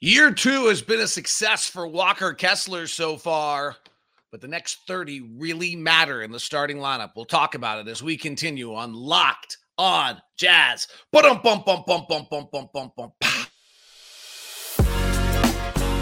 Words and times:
Year 0.00 0.32
two 0.32 0.66
has 0.66 0.80
been 0.80 1.00
a 1.00 1.08
success 1.08 1.66
for 1.66 1.84
Walker 1.84 2.32
Kessler 2.32 2.86
so 2.86 3.16
far, 3.16 3.74
but 4.30 4.40
the 4.40 4.46
next 4.46 4.78
30 4.86 5.32
really 5.38 5.74
matter 5.74 6.22
in 6.22 6.30
the 6.30 6.38
starting 6.38 6.76
lineup. 6.76 7.10
We'll 7.16 7.24
talk 7.24 7.56
about 7.56 7.80
it 7.80 7.90
as 7.90 8.00
we 8.00 8.16
continue 8.16 8.76
on 8.76 8.94
Locked 8.94 9.58
on 9.76 10.22
Jazz. 10.36 10.86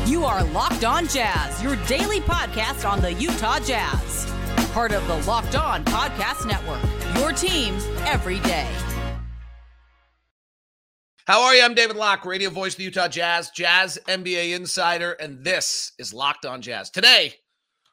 You 0.07 0.25
are 0.27 0.45
Locked 0.45 0.85
On 0.85 1.09
Jazz, 1.09 1.63
your 1.63 1.77
daily 1.87 2.21
podcast 2.21 2.87
on 2.87 3.01
the 3.01 3.15
Utah 3.15 3.61
Jazz. 3.61 4.31
Part 4.73 4.93
of 4.93 5.07
the 5.09 5.17
Locked 5.27 5.57
On 5.57 5.83
Podcast 5.87 6.47
Network. 6.47 6.83
Your 7.17 7.33
team 7.33 7.75
every 8.05 8.41
day. 8.41 8.69
How 11.27 11.43
are 11.43 11.57
you? 11.57 11.65
I'm 11.65 11.75
David 11.75 11.97
Locke, 11.97 12.25
radio 12.25 12.51
voice 12.51 12.75
of 12.75 12.79
the 12.79 12.85
Utah 12.85 13.09
Jazz, 13.09 13.51
Jazz 13.51 13.99
NBA 14.07 14.55
insider, 14.55 15.15
and 15.15 15.43
this 15.43 15.91
is 15.98 16.15
Locked 16.15 16.47
On 16.47 16.62
Jazz. 16.62 16.89
Today, 16.89 17.34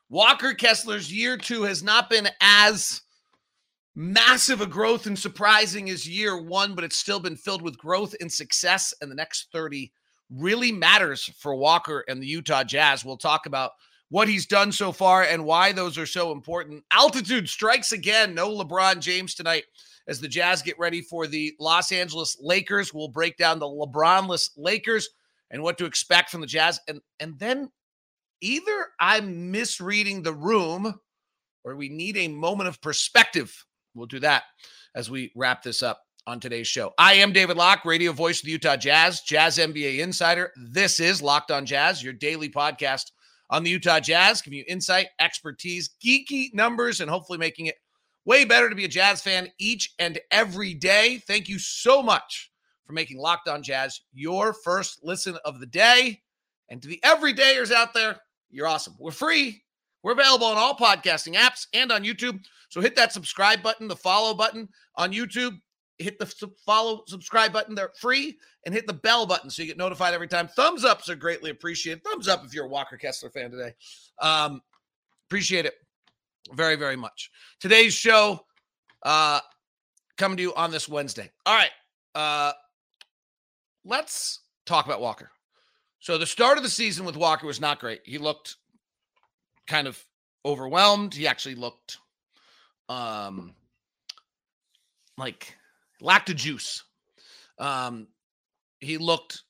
Walker 0.08 0.54
Kessler's 0.54 1.12
year 1.12 1.36
two 1.36 1.64
has 1.64 1.82
not 1.82 2.12
been 2.12 2.30
as 2.41 3.02
massive 3.96 4.62
a 4.62 4.68
growth 4.68 5.08
and 5.08 5.18
surprising 5.18 5.90
as 5.90 6.08
year 6.08 6.40
one, 6.40 6.76
but 6.76 6.84
it's 6.84 7.00
still 7.00 7.20
been 7.20 7.36
filled 7.36 7.64
with 7.64 7.76
growth 7.76 8.14
and 8.22 8.32
success. 8.32 8.94
And 9.02 9.10
the 9.10 9.16
next 9.16 9.48
30 9.52 9.91
really 10.30 10.72
matters 10.72 11.24
for 11.40 11.55
Walker 11.55 12.05
and 12.08 12.22
the 12.22 12.27
Utah 12.27 12.63
Jazz. 12.63 13.04
We'll 13.04 13.18
talk 13.18 13.48
about 13.48 13.72
what 14.10 14.27
he's 14.27 14.46
done 14.46 14.72
so 14.72 14.91
far 14.91 15.24
and 15.24 15.44
why 15.44 15.72
those 15.72 15.98
are 15.98 16.05
so 16.05 16.34
important. 16.34 16.84
Altitude 16.91 17.50
strikes 17.50 17.94
again. 17.94 18.36
No 18.36 18.52
LeBron 18.52 19.00
James 19.00 19.34
tonight 19.34 19.63
as 20.07 20.20
the 20.20 20.27
Jazz 20.27 20.62
get 20.62 20.77
ready 20.80 21.02
for 21.02 21.27
the 21.27 21.55
Los 21.59 21.91
Angeles 21.91 22.38
Lakers. 22.41 22.93
We'll 22.93 23.07
break 23.07 23.38
down 23.38 23.59
the 23.59 23.66
LeBronless 23.66 24.52
Lakers 24.57 25.09
and 25.52 25.63
what 25.63 25.77
to 25.77 25.85
expect 25.85 26.29
from 26.29 26.41
the 26.41 26.48
Jazz. 26.48 26.79
And 26.88 27.02
and 27.20 27.38
then 27.39 27.71
either 28.41 28.87
I'm 28.99 29.51
misreading 29.51 30.23
the 30.23 30.34
room 30.34 30.99
or 31.63 31.76
we 31.76 31.90
need 31.90 32.18
a 32.18 32.27
moment 32.27 32.68
of 32.68 32.82
perspective. 32.82 33.65
We'll 33.95 34.07
do 34.07 34.20
that 34.20 34.43
as 34.95 35.10
we 35.10 35.32
wrap 35.35 35.63
this 35.63 35.82
up 35.82 36.01
on 36.26 36.40
today's 36.40 36.67
show. 36.67 36.93
I 36.98 37.15
am 37.15 37.34
David 37.34 37.57
Locke, 37.57 37.85
radio 37.85 38.12
voice 38.12 38.40
of 38.40 38.45
the 38.45 38.51
Utah 38.51 38.76
Jazz, 38.76 39.21
Jazz 39.21 39.57
NBA 39.57 39.99
insider. 39.99 40.51
This 40.55 40.99
is 40.99 41.21
Locked 41.21 41.51
on 41.51 41.65
Jazz, 41.65 42.04
your 42.04 42.13
daily 42.13 42.49
podcast 42.49 43.12
on 43.49 43.63
the 43.63 43.70
Utah 43.70 43.99
Jazz, 43.99 44.41
giving 44.41 44.60
you 44.60 44.65
insight, 44.67 45.07
expertise, 45.20 45.91
geeky 46.04 46.54
numbers, 46.54 47.01
and 47.01 47.10
hopefully 47.10 47.38
making 47.38 47.67
it 47.67 47.76
Way 48.26 48.46
better 48.46 48.70
to 48.70 48.76
be 48.76 48.85
a 48.85 48.90
Jazz 48.90 49.21
fan 49.21 49.49
each 49.60 49.93
and 49.99 50.20
every 50.32 50.74
day. 50.74 51.21
Thank 51.27 51.49
you 51.49 51.60
so 51.60 52.02
much 52.02 52.52
for 52.85 52.93
making 52.93 53.18
Locked 53.18 53.48
On 53.48 53.62
Jazz 53.62 54.02
your 54.13 54.54
first 54.54 54.99
listen 55.04 55.38
of 55.43 55.60
the 55.60 55.66
day. 55.66 56.21
And 56.70 56.82
to 56.82 56.88
the 56.88 57.01
everydayers 57.04 57.71
out 57.71 57.94
there, 57.94 58.18
you're 58.49 58.68
awesome. 58.68 58.96
We're 58.98 59.12
free. 59.12 59.63
We're 60.04 60.13
available 60.13 60.48
on 60.48 60.57
all 60.57 60.76
podcasting 60.76 61.35
apps 61.35 61.68
and 61.74 61.91
on 61.91 62.04
YouTube. 62.04 62.40
So 62.70 62.82
hit 62.82 62.96
that 62.96 63.13
subscribe 63.13 63.62
button, 63.62 63.88
the 63.88 63.96
follow 63.96 64.34
button 64.34 64.69
on 64.96 65.12
YouTube. 65.12 65.59
Hit 65.97 66.18
the 66.18 66.25
follow, 66.66 67.03
subscribe 67.07 67.53
button. 67.53 67.75
They're 67.75 67.91
free. 68.00 68.38
And 68.66 68.74
hit 68.74 68.88
the 68.88 68.94
bell 68.94 69.25
button 69.25 69.50
so 69.50 69.62
you 69.62 69.68
get 69.68 69.78
notified 69.78 70.13
every 70.13 70.28
time. 70.28 70.47
Thumbs 70.47 70.85
ups 70.85 71.09
are 71.09 71.16
greatly 71.16 71.51
appreciated. 71.51 72.03
Thumbs 72.03 72.28
up 72.29 72.46
if 72.46 72.53
you're 72.53 72.66
a 72.66 72.69
Walker 72.69 72.97
Kessler 72.97 73.29
fan 73.29 73.51
today. 73.51 73.74
Um, 74.19 74.62
appreciate 75.28 75.66
it 75.66 75.75
very, 76.52 76.75
very 76.75 76.96
much. 76.96 77.31
Today's 77.59 77.94
show 77.94 78.46
uh 79.03 79.40
coming 80.18 80.38
to 80.38 80.44
you 80.44 80.53
on 80.56 80.72
this 80.72 80.88
Wednesday. 80.88 81.30
All 81.46 81.56
right. 81.56 81.72
Uh 82.16 82.53
let's 83.85 84.41
talk 84.66 84.85
about 84.85 85.02
Walker. 85.02 85.30
So 86.00 86.18
the 86.18 86.25
start 86.25 86.58
of 86.58 86.63
the 86.63 86.69
season 86.69 87.06
with 87.06 87.16
Walker 87.18 87.47
was 87.47 87.62
not 87.62 87.80
great. 87.80 88.02
He 88.06 88.18
looked 88.18 88.58
kind 89.68 89.88
of 89.88 90.02
overwhelmed. 90.46 91.13
He 91.13 91.28
actually 91.28 91.56
looked 91.56 91.97
um 92.90 93.56
like 95.17 95.56
lacked 96.01 96.29
a 96.29 96.34
juice. 96.34 96.84
Um 97.57 98.07
he 98.79 98.97
looked 98.97 99.44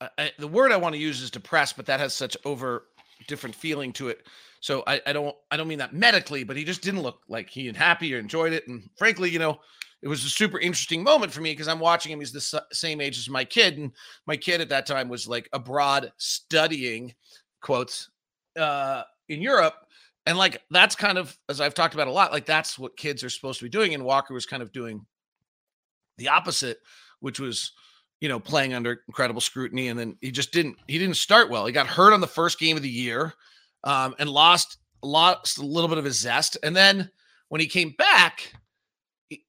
uh, 0.00 0.08
I, 0.18 0.32
the 0.38 0.48
word 0.48 0.72
I 0.72 0.76
want 0.76 0.94
to 0.94 1.00
use 1.00 1.20
is 1.20 1.30
depressed, 1.30 1.76
but 1.76 1.86
that 1.86 2.00
has 2.00 2.14
such 2.14 2.36
over 2.44 2.84
different 3.28 3.54
feeling 3.54 3.92
to 3.94 4.08
it. 4.08 4.26
So 4.60 4.84
I, 4.86 5.00
I 5.06 5.12
don't 5.12 5.34
I 5.50 5.56
don't 5.56 5.68
mean 5.68 5.78
that 5.78 5.94
medically, 5.94 6.44
but 6.44 6.56
he 6.56 6.64
just 6.64 6.82
didn't 6.82 7.02
look 7.02 7.22
like 7.28 7.48
he 7.48 7.66
had 7.66 7.76
happy 7.76 8.14
or 8.14 8.18
enjoyed 8.18 8.52
it. 8.52 8.68
And 8.68 8.88
frankly, 8.96 9.30
you 9.30 9.38
know, 9.38 9.58
it 10.02 10.08
was 10.08 10.24
a 10.24 10.28
super 10.28 10.58
interesting 10.58 11.02
moment 11.02 11.32
for 11.32 11.40
me 11.40 11.52
because 11.52 11.66
I'm 11.66 11.80
watching 11.80 12.12
him. 12.12 12.20
He's 12.20 12.32
the 12.32 12.62
same 12.72 13.00
age 13.00 13.18
as 13.18 13.28
my 13.28 13.44
kid, 13.44 13.78
and 13.78 13.90
my 14.26 14.36
kid 14.36 14.60
at 14.60 14.68
that 14.68 14.86
time 14.86 15.08
was 15.08 15.26
like 15.26 15.48
abroad 15.52 16.12
studying, 16.18 17.14
quotes, 17.62 18.10
uh, 18.58 19.02
in 19.28 19.40
Europe. 19.40 19.74
And 20.26 20.36
like 20.36 20.62
that's 20.70 20.94
kind 20.94 21.16
of 21.16 21.36
as 21.48 21.62
I've 21.62 21.74
talked 21.74 21.94
about 21.94 22.08
a 22.08 22.12
lot, 22.12 22.30
like 22.30 22.44
that's 22.44 22.78
what 22.78 22.98
kids 22.98 23.24
are 23.24 23.30
supposed 23.30 23.58
to 23.60 23.64
be 23.64 23.70
doing. 23.70 23.94
And 23.94 24.04
Walker 24.04 24.34
was 24.34 24.44
kind 24.44 24.62
of 24.62 24.72
doing 24.72 25.06
the 26.18 26.28
opposite, 26.28 26.78
which 27.20 27.40
was 27.40 27.72
you 28.20 28.28
know 28.28 28.38
playing 28.38 28.74
under 28.74 29.02
incredible 29.08 29.40
scrutiny. 29.40 29.88
And 29.88 29.98
then 29.98 30.18
he 30.20 30.30
just 30.30 30.52
didn't 30.52 30.76
he 30.86 30.98
didn't 30.98 31.16
start 31.16 31.48
well. 31.48 31.64
He 31.64 31.72
got 31.72 31.86
hurt 31.86 32.12
on 32.12 32.20
the 32.20 32.26
first 32.26 32.58
game 32.58 32.76
of 32.76 32.82
the 32.82 32.90
year 32.90 33.32
um, 33.84 34.14
and 34.18 34.28
lost 34.28 34.78
lost 35.02 35.58
a 35.58 35.64
little 35.64 35.88
bit 35.88 35.98
of 35.98 36.04
his 36.04 36.18
zest. 36.18 36.58
And 36.62 36.76
then 36.76 37.10
when 37.48 37.60
he 37.60 37.66
came 37.66 37.94
back, 37.96 38.52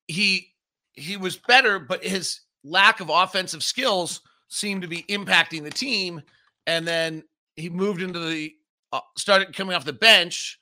he 0.07 0.53
he 0.93 1.17
was 1.17 1.37
better, 1.37 1.79
but 1.79 2.03
his 2.03 2.41
lack 2.63 2.99
of 2.99 3.09
offensive 3.09 3.63
skills 3.63 4.21
seemed 4.49 4.81
to 4.81 4.87
be 4.87 5.03
impacting 5.03 5.63
the 5.63 5.71
team. 5.71 6.21
And 6.67 6.87
then 6.87 7.23
he 7.55 7.69
moved 7.69 8.01
into 8.01 8.19
the 8.19 8.53
uh, 8.93 8.99
started 9.17 9.55
coming 9.55 9.75
off 9.75 9.85
the 9.85 9.93
bench, 9.93 10.59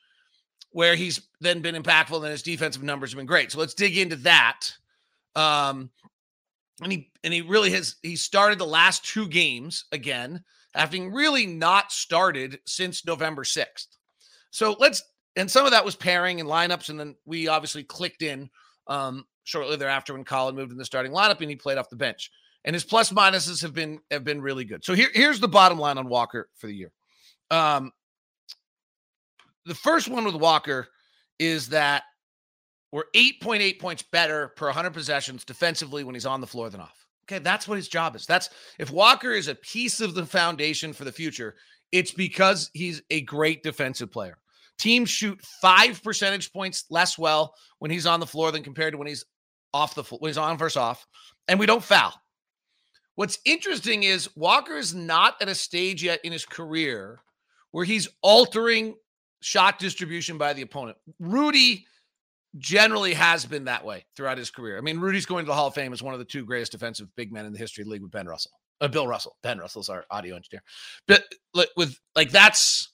where 0.72 0.96
he's 0.96 1.28
then 1.41 1.62
been 1.62 1.75
impactful, 1.75 2.18
and 2.18 2.28
his 2.28 2.44
defensive 2.44 2.84
numbers 2.84 3.12
have 3.12 3.18
been 3.18 3.25
great. 3.25 3.51
So 3.51 3.59
let's 3.59 3.74
dig 3.74 3.97
into 3.97 4.16
that. 4.18 4.72
Um, 5.36 5.90
and 6.81 6.91
he 6.91 7.12
and 7.24 7.34
he 7.34 7.41
really 7.41 7.72
has 7.72 7.96
he 8.03 8.16
started 8.16 8.59
the 8.59 8.66
last 8.66 9.03
two 9.06 9.28
games 9.28 9.86
again 9.91 10.44
having 10.74 11.12
really 11.12 11.46
not 11.46 11.91
started 11.91 12.59
since 12.66 13.06
November 13.06 13.44
6th. 13.44 13.88
So 14.52 14.75
let's, 14.80 15.03
and 15.35 15.50
some 15.50 15.66
of 15.66 15.72
that 15.72 15.85
was 15.85 15.96
pairing 15.96 16.40
and 16.40 16.50
lineups. 16.50 16.90
And 16.90 17.00
then 17.00 17.16
we 17.25 17.47
obviously 17.47 17.84
clicked 17.84 18.22
in 18.22 18.50
um, 18.88 19.25
shortly 19.44 19.78
thereafter 19.78 20.13
when 20.13 20.24
Collin 20.24 20.56
moved 20.56 20.72
in 20.72 20.78
the 20.78 20.85
starting 20.85 21.12
lineup 21.12 21.41
and 21.41 21.50
he 21.50 21.56
played 21.56 21.78
off 21.78 21.90
the 21.90 21.96
bench. 21.96 22.31
And 22.66 22.74
his 22.74 22.84
plus 22.84 23.12
minuses 23.12 23.62
have 23.62 23.74
been 23.74 24.00
have 24.12 24.25
been 24.25 24.41
really 24.41 24.66
good. 24.66 24.84
So 24.84 24.94
here, 24.94 25.07
here's 25.13 25.40
the 25.40 25.47
bottom 25.47 25.80
line 25.80 25.97
on 25.97 26.09
Walker 26.09 26.50
for 26.57 26.68
the 26.68 26.75
year. 26.75 26.91
Um, 27.50 27.94
the 29.66 29.75
first 29.75 30.09
one 30.09 30.25
with 30.25 30.36
Walker 30.36 30.90
is 31.40 31.69
that 31.69 32.03
we're 32.91 33.06
8.8 33.16 33.80
points 33.80 34.03
better 34.03 34.50
per 34.57 34.66
100 34.66 34.91
possessions 34.91 35.46
defensively 35.46 36.03
when 36.03 36.16
he's 36.16 36.25
on 36.25 36.41
the 36.41 36.47
floor 36.47 36.69
than 36.69 36.81
off. 36.81 37.06
Okay, 37.30 37.40
that's 37.40 37.68
what 37.68 37.76
his 37.76 37.88
job 37.88 38.16
is. 38.16 38.26
That's 38.26 38.50
if 38.80 38.90
Walker 38.90 39.32
is 39.32 39.48
a 39.48 39.56
piece 39.56 40.02
of 40.02 40.16
the 40.16 40.26
foundation 40.26 40.94
for 40.94 41.06
the 41.06 41.12
future, 41.12 41.56
it's 41.92 42.12
because 42.12 42.72
he's 42.74 43.04
a 43.12 43.22
great 43.22 43.62
defensive 43.62 44.12
player. 44.12 44.38
Teams 44.80 45.10
shoot 45.10 45.40
five 45.62 46.02
percentage 46.02 46.52
points 46.52 46.86
less 46.90 47.20
well 47.20 47.54
when 47.78 47.92
he's 47.92 48.08
on 48.08 48.20
the 48.20 48.26
floor 48.26 48.52
than 48.52 48.64
compared 48.64 48.94
to 48.94 48.98
when 48.98 49.08
he's 49.08 49.26
off 49.74 49.94
the 49.94 50.04
floor, 50.04 50.18
when 50.20 50.30
he's 50.30 50.38
on 50.38 50.58
versus 50.58 50.78
off, 50.78 51.06
and 51.48 51.60
we 51.60 51.68
don't 51.68 51.84
foul. 51.84 52.14
What's 53.14 53.38
interesting 53.46 54.04
is 54.04 54.36
Walker 54.36 54.78
is 54.78 54.96
not 54.96 55.36
at 55.42 55.50
a 55.50 55.56
stage 55.56 56.04
yet 56.04 56.22
in 56.24 56.32
his 56.32 56.46
career 56.46 57.20
where 57.72 57.86
he's 57.86 58.08
altering 58.24 58.96
shot 59.42 59.78
distribution 59.78 60.40
by 60.40 60.54
the 60.54 60.64
opponent. 60.64 60.98
Rudy 61.20 61.86
generally 62.58 63.14
has 63.14 63.46
been 63.46 63.66
that 63.66 63.86
way 63.86 64.06
throughout 64.16 64.38
his 64.38 64.50
career. 64.50 64.78
I 64.78 64.82
mean, 64.82 65.00
Rudy's 65.00 65.26
going 65.26 65.46
to 65.46 65.48
the 65.48 65.54
Hall 65.56 65.68
of 65.68 65.76
Fame 65.76 65.94
as 65.94 66.02
one 66.02 66.14
of 66.14 66.20
the 66.20 66.26
two 66.26 66.46
greatest 66.46 66.72
defensive 66.72 67.08
big 67.16 67.32
men 67.32 67.46
in 67.46 67.54
the 67.54 67.60
history 67.60 67.84
of 67.84 67.88
the 67.88 67.92
league 67.92 68.02
with 68.02 68.12
Ben 68.12 68.28
Russell. 68.28 68.52
Uh, 68.82 68.88
Bill 68.88 69.08
Russell. 69.08 69.36
Ben 69.44 69.60
Russell's 69.60 69.90
our 69.90 70.06
audio 70.10 70.36
engineer. 70.36 70.63
But 71.07 71.24
like, 71.54 71.69
with 71.75 72.00
like 72.16 72.31
that's 72.31 72.94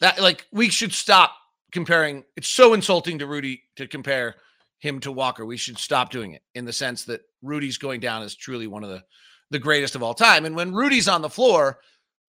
that 0.00 0.20
like 0.20 0.46
we 0.52 0.68
should 0.68 0.92
stop 0.92 1.34
comparing. 1.70 2.24
It's 2.36 2.48
so 2.48 2.74
insulting 2.74 3.18
to 3.18 3.26
Rudy 3.26 3.62
to 3.76 3.86
compare 3.86 4.36
him 4.80 5.00
to 5.00 5.12
Walker. 5.12 5.44
We 5.44 5.56
should 5.56 5.78
stop 5.78 6.10
doing 6.10 6.32
it 6.32 6.42
in 6.54 6.64
the 6.64 6.72
sense 6.72 7.04
that 7.04 7.20
Rudy's 7.42 7.78
going 7.78 8.00
down 8.00 8.22
as 8.22 8.34
truly 8.34 8.66
one 8.66 8.84
of 8.84 8.90
the 8.90 9.02
the 9.50 9.58
greatest 9.58 9.94
of 9.94 10.02
all 10.02 10.14
time. 10.14 10.46
And 10.46 10.56
when 10.56 10.74
Rudy's 10.74 11.08
on 11.08 11.20
the 11.20 11.28
floor, 11.28 11.78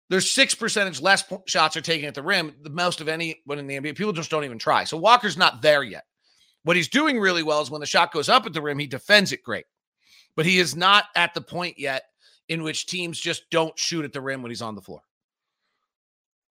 there's 0.08 0.30
six 0.30 0.54
percentage 0.54 1.00
less 1.02 1.24
shots 1.46 1.76
are 1.76 1.80
taken 1.80 2.08
at 2.08 2.14
the 2.14 2.22
rim, 2.22 2.54
the 2.62 2.70
most 2.70 3.00
of 3.00 3.08
anyone 3.08 3.58
in 3.58 3.66
the 3.66 3.78
NBA. 3.78 3.96
People 3.96 4.12
just 4.12 4.30
don't 4.30 4.44
even 4.44 4.58
try. 4.58 4.84
So 4.84 4.96
Walker's 4.96 5.36
not 5.36 5.60
there 5.60 5.82
yet. 5.82 6.04
What 6.64 6.76
he's 6.76 6.88
doing 6.88 7.18
really 7.18 7.42
well 7.42 7.60
is 7.60 7.70
when 7.70 7.80
the 7.80 7.86
shot 7.86 8.12
goes 8.12 8.28
up 8.28 8.46
at 8.46 8.52
the 8.52 8.62
rim, 8.62 8.78
he 8.78 8.86
defends 8.86 9.32
it 9.32 9.42
great. 9.42 9.64
But 10.36 10.46
he 10.46 10.58
is 10.58 10.76
not 10.76 11.06
at 11.16 11.34
the 11.34 11.40
point 11.40 11.78
yet 11.78 12.04
in 12.48 12.62
which 12.62 12.86
teams 12.86 13.18
just 13.18 13.48
don't 13.50 13.78
shoot 13.78 14.04
at 14.04 14.12
the 14.12 14.20
rim 14.20 14.42
when 14.42 14.50
he's 14.50 14.62
on 14.62 14.74
the 14.74 14.80
floor. 14.80 15.00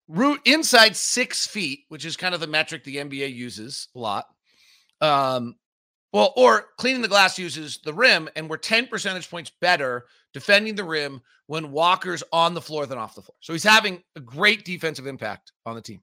Root 0.07 0.41
inside 0.45 0.95
six 0.95 1.47
feet, 1.47 1.85
which 1.89 2.05
is 2.05 2.17
kind 2.17 2.33
of 2.33 2.41
the 2.41 2.47
metric 2.47 2.83
the 2.83 2.97
NBA 2.97 3.33
uses 3.33 3.87
a 3.95 3.99
lot. 3.99 4.25
Um, 4.99 5.55
well, 6.13 6.33
or 6.35 6.65
cleaning 6.77 7.01
the 7.01 7.07
glass 7.07 7.39
uses 7.39 7.79
the 7.83 7.93
rim, 7.93 8.27
and 8.35 8.49
we're 8.49 8.57
10 8.57 8.87
percentage 8.87 9.29
points 9.29 9.51
better 9.61 10.05
defending 10.33 10.75
the 10.75 10.83
rim 10.83 11.21
when 11.47 11.71
Walker's 11.71 12.23
on 12.31 12.53
the 12.53 12.61
floor 12.61 12.85
than 12.85 12.97
off 12.97 13.15
the 13.15 13.21
floor. 13.21 13.35
So 13.39 13.53
he's 13.53 13.63
having 13.63 14.03
a 14.15 14.19
great 14.19 14.65
defensive 14.65 15.07
impact 15.07 15.53
on 15.65 15.75
the 15.75 15.81
team. 15.81 16.01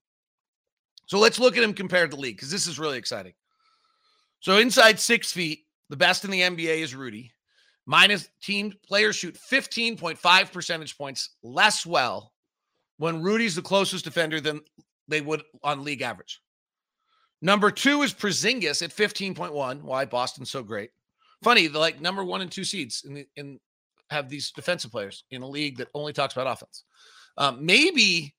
So 1.06 1.18
let's 1.18 1.38
look 1.38 1.56
at 1.56 1.62
him 1.62 1.72
compared 1.72 2.10
to 2.10 2.16
league 2.16 2.36
because 2.36 2.50
this 2.50 2.66
is 2.66 2.78
really 2.78 2.98
exciting. 2.98 3.32
So 4.40 4.58
inside 4.58 4.98
six 4.98 5.32
feet, 5.32 5.64
the 5.88 5.96
best 5.96 6.24
in 6.24 6.30
the 6.30 6.40
NBA 6.40 6.78
is 6.78 6.94
Rudy. 6.94 7.32
Minus 7.86 8.28
team 8.42 8.74
players 8.86 9.16
shoot 9.16 9.38
15.5 9.50 10.52
percentage 10.52 10.98
points 10.98 11.30
less 11.42 11.86
well 11.86 12.32
when 12.98 13.22
Rudy's 13.22 13.54
the 13.54 13.62
closest 13.62 14.04
defender 14.04 14.40
than 14.40 14.60
they 15.08 15.20
would 15.20 15.42
on 15.62 15.84
league 15.84 16.02
average. 16.02 16.42
Number 17.40 17.70
two 17.70 18.02
is 18.02 18.12
Porzingis 18.12 18.82
at 18.82 18.90
15.1. 18.90 19.82
Why 19.82 20.04
Boston's 20.04 20.50
so 20.50 20.62
great. 20.62 20.90
Funny, 21.42 21.66
the 21.68 21.78
like 21.78 22.00
number 22.00 22.24
one 22.24 22.40
and 22.40 22.50
two 22.50 22.64
seeds 22.64 23.04
in 23.06 23.14
the, 23.14 23.26
in 23.36 23.60
have 24.10 24.28
these 24.28 24.50
defensive 24.50 24.90
players 24.90 25.24
in 25.30 25.42
a 25.42 25.48
league 25.48 25.78
that 25.78 25.88
only 25.94 26.12
talks 26.12 26.34
about 26.34 26.50
offense. 26.50 26.84
Um, 27.36 27.64
maybe 27.64 28.34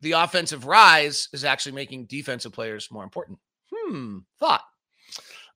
the 0.00 0.12
offensive 0.12 0.66
rise 0.66 1.28
is 1.32 1.44
actually 1.44 1.72
making 1.72 2.06
defensive 2.06 2.52
players 2.52 2.88
more 2.90 3.04
important. 3.04 3.38
Hmm, 3.72 4.18
thought. 4.38 4.62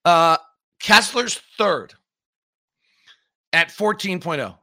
Uh, 0.07 0.37
Kessler's 0.81 1.41
third 1.59 1.93
at 3.53 3.71
14.0. 3.71 4.57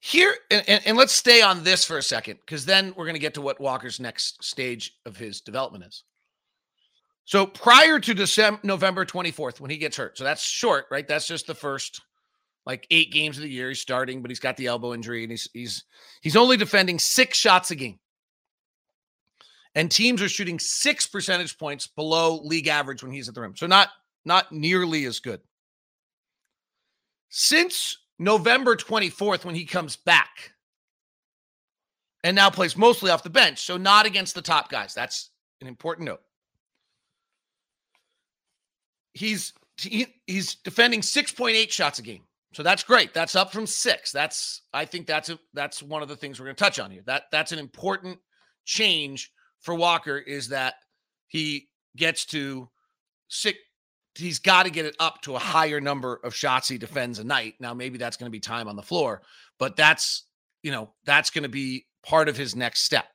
Here, 0.00 0.34
and, 0.52 0.62
and, 0.68 0.86
and 0.86 0.96
let's 0.96 1.12
stay 1.12 1.42
on 1.42 1.64
this 1.64 1.84
for 1.84 1.98
a 1.98 2.02
second, 2.02 2.38
because 2.46 2.64
then 2.64 2.94
we're 2.96 3.04
going 3.04 3.16
to 3.16 3.20
get 3.20 3.34
to 3.34 3.40
what 3.40 3.60
Walker's 3.60 3.98
next 3.98 4.44
stage 4.44 4.94
of 5.04 5.16
his 5.16 5.40
development 5.40 5.84
is. 5.84 6.04
So 7.24 7.44
prior 7.44 7.98
to 7.98 8.14
December, 8.14 8.60
November 8.62 9.04
24th, 9.04 9.58
when 9.58 9.72
he 9.72 9.78
gets 9.78 9.96
hurt, 9.96 10.16
so 10.16 10.22
that's 10.22 10.44
short, 10.44 10.86
right? 10.92 11.08
That's 11.08 11.26
just 11.26 11.48
the 11.48 11.54
first 11.56 12.00
like 12.66 12.86
eight 12.92 13.10
games 13.10 13.36
of 13.36 13.42
the 13.42 13.50
year. 13.50 13.68
He's 13.68 13.80
starting, 13.80 14.22
but 14.22 14.30
he's 14.30 14.38
got 14.38 14.56
the 14.56 14.66
elbow 14.66 14.94
injury, 14.94 15.24
and 15.24 15.32
he's 15.32 15.48
he's 15.52 15.82
he's 16.20 16.36
only 16.36 16.56
defending 16.56 17.00
six 17.00 17.36
shots 17.36 17.72
a 17.72 17.74
game. 17.74 17.98
And 19.76 19.90
teams 19.90 20.22
are 20.22 20.28
shooting 20.28 20.58
six 20.58 21.06
percentage 21.06 21.56
points 21.58 21.86
below 21.86 22.40
league 22.42 22.66
average 22.66 23.02
when 23.02 23.12
he's 23.12 23.28
at 23.28 23.34
the 23.34 23.42
rim. 23.42 23.54
So 23.54 23.66
not 23.66 23.90
not 24.24 24.50
nearly 24.50 25.04
as 25.04 25.20
good. 25.20 25.40
Since 27.28 27.98
November 28.18 28.74
24th, 28.74 29.44
when 29.44 29.54
he 29.54 29.66
comes 29.66 29.94
back, 29.94 30.52
and 32.24 32.34
now 32.34 32.48
plays 32.48 32.76
mostly 32.76 33.10
off 33.10 33.22
the 33.22 33.30
bench, 33.30 33.60
so 33.60 33.76
not 33.76 34.06
against 34.06 34.34
the 34.34 34.42
top 34.42 34.70
guys. 34.70 34.94
That's 34.94 35.30
an 35.60 35.68
important 35.68 36.06
note. 36.06 36.22
He's 39.12 39.52
he, 39.76 40.06
he's 40.26 40.54
defending 40.54 41.02
6.8 41.02 41.70
shots 41.70 41.98
a 41.98 42.02
game. 42.02 42.22
So 42.54 42.62
that's 42.62 42.82
great. 42.82 43.12
That's 43.12 43.36
up 43.36 43.52
from 43.52 43.66
6. 43.66 44.12
That's 44.12 44.62
I 44.72 44.86
think 44.86 45.06
that's 45.06 45.28
a 45.28 45.38
that's 45.52 45.82
one 45.82 46.00
of 46.00 46.08
the 46.08 46.16
things 46.16 46.40
we're 46.40 46.46
going 46.46 46.56
to 46.56 46.64
touch 46.64 46.80
on 46.80 46.90
here. 46.90 47.02
That 47.04 47.24
that's 47.30 47.52
an 47.52 47.58
important 47.58 48.18
change 48.64 49.30
for 49.60 49.74
Walker 49.74 50.18
is 50.18 50.48
that 50.48 50.74
he 51.28 51.68
gets 51.96 52.24
to 52.26 52.68
six 53.28 53.58
he's 54.18 54.38
got 54.38 54.64
to 54.64 54.70
get 54.70 54.84
it 54.86 54.96
up 54.98 55.20
to 55.22 55.34
a 55.36 55.38
higher 55.38 55.80
number 55.80 56.20
of 56.24 56.34
shots 56.34 56.68
he 56.68 56.78
defends 56.78 57.18
a 57.18 57.24
night. 57.24 57.54
Now, 57.60 57.74
maybe 57.74 57.98
that's 57.98 58.16
going 58.16 58.30
to 58.30 58.32
be 58.32 58.40
time 58.40 58.68
on 58.68 58.76
the 58.76 58.82
floor, 58.82 59.22
but 59.58 59.76
that's, 59.76 60.24
you 60.62 60.70
know, 60.72 60.90
that's 61.04 61.30
going 61.30 61.42
to 61.42 61.48
be 61.48 61.86
part 62.02 62.28
of 62.28 62.36
his 62.36 62.56
next 62.56 62.82
step. 62.82 63.06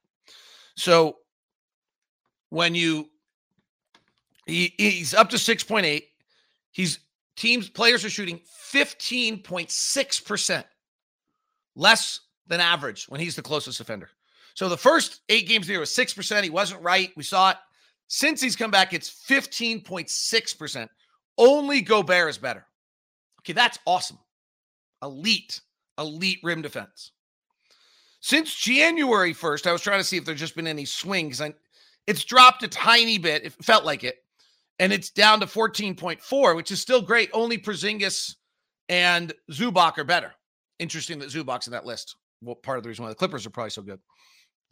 So 0.75 1.17
when 2.49 2.75
you, 2.75 3.09
he, 4.45 4.73
he's 4.77 5.13
up 5.13 5.29
to 5.29 5.37
6.8, 5.37 6.03
he's 6.71 6.99
teams, 7.35 7.69
players 7.69 8.03
are 8.05 8.09
shooting 8.09 8.41
15.6% 8.71 10.63
less 11.75 12.19
than 12.47 12.59
average 12.59 13.05
when 13.05 13.21
he's 13.21 13.35
the 13.35 13.41
closest 13.41 13.79
offender. 13.79 14.09
So 14.53 14.69
the 14.69 14.77
first 14.77 15.21
eight 15.29 15.47
games 15.47 15.67
there 15.67 15.79
was 15.79 15.89
6%. 15.91 16.43
He 16.43 16.49
wasn't 16.49 16.81
right. 16.81 17.11
We 17.15 17.23
saw 17.23 17.51
it. 17.51 17.57
Since 18.07 18.41
he's 18.41 18.55
come 18.55 18.71
back, 18.71 18.93
it's 18.93 19.09
15.6%. 19.27 20.89
Only 21.37 21.81
Gobert 21.81 22.29
is 22.29 22.37
better. 22.37 22.65
Okay, 23.41 23.53
that's 23.53 23.79
awesome. 23.85 24.19
Elite, 25.01 25.61
elite 25.97 26.39
rim 26.43 26.61
defense. 26.61 27.11
Since 28.19 28.53
January 28.53 29.33
1st, 29.33 29.65
I 29.65 29.71
was 29.71 29.81
trying 29.81 29.99
to 29.99 30.03
see 30.03 30.17
if 30.17 30.25
there's 30.25 30.39
just 30.39 30.55
been 30.55 30.67
any 30.67 30.85
swings. 30.85 31.41
And 31.41 31.53
it's 32.05 32.23
dropped 32.23 32.63
a 32.63 32.67
tiny 32.67 33.17
bit. 33.17 33.45
It 33.45 33.53
felt 33.63 33.85
like 33.85 34.03
it. 34.03 34.17
And 34.79 34.93
it's 34.93 35.09
down 35.09 35.39
to 35.39 35.45
14.4, 35.45 36.55
which 36.55 36.71
is 36.71 36.81
still 36.81 37.01
great. 37.01 37.29
Only 37.33 37.57
Porzingis 37.57 38.35
and 38.89 39.33
Zubac 39.51 39.97
are 39.97 40.03
better. 40.03 40.33
Interesting 40.79 41.19
that 41.19 41.29
Zubac's 41.29 41.67
in 41.67 41.73
that 41.73 41.85
list. 41.85 42.15
Well, 42.41 42.55
part 42.55 42.77
of 42.77 42.83
the 42.83 42.89
reason 42.89 43.03
why 43.03 43.09
the 43.09 43.15
Clippers 43.15 43.45
are 43.45 43.51
probably 43.51 43.69
so 43.69 43.81
good. 43.83 43.99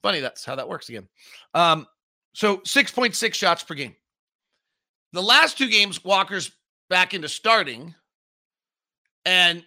Funny, 0.01 0.19
that's 0.19 0.45
how 0.45 0.55
that 0.55 0.67
works 0.69 0.89
again. 0.89 1.07
Um, 1.53 1.87
so 2.33 2.57
6.6 2.57 3.33
shots 3.33 3.63
per 3.63 3.75
game. 3.75 3.95
The 5.13 5.21
last 5.21 5.57
two 5.57 5.69
games, 5.69 6.03
Walker's 6.03 6.51
back 6.89 7.13
into 7.13 7.27
starting, 7.27 7.95
and 9.25 9.63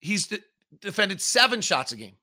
he's 0.00 0.28
de- 0.28 0.38
defended 0.80 1.20
seven 1.20 1.60
shots 1.60 1.92
a 1.92 1.96
game 1.96 2.14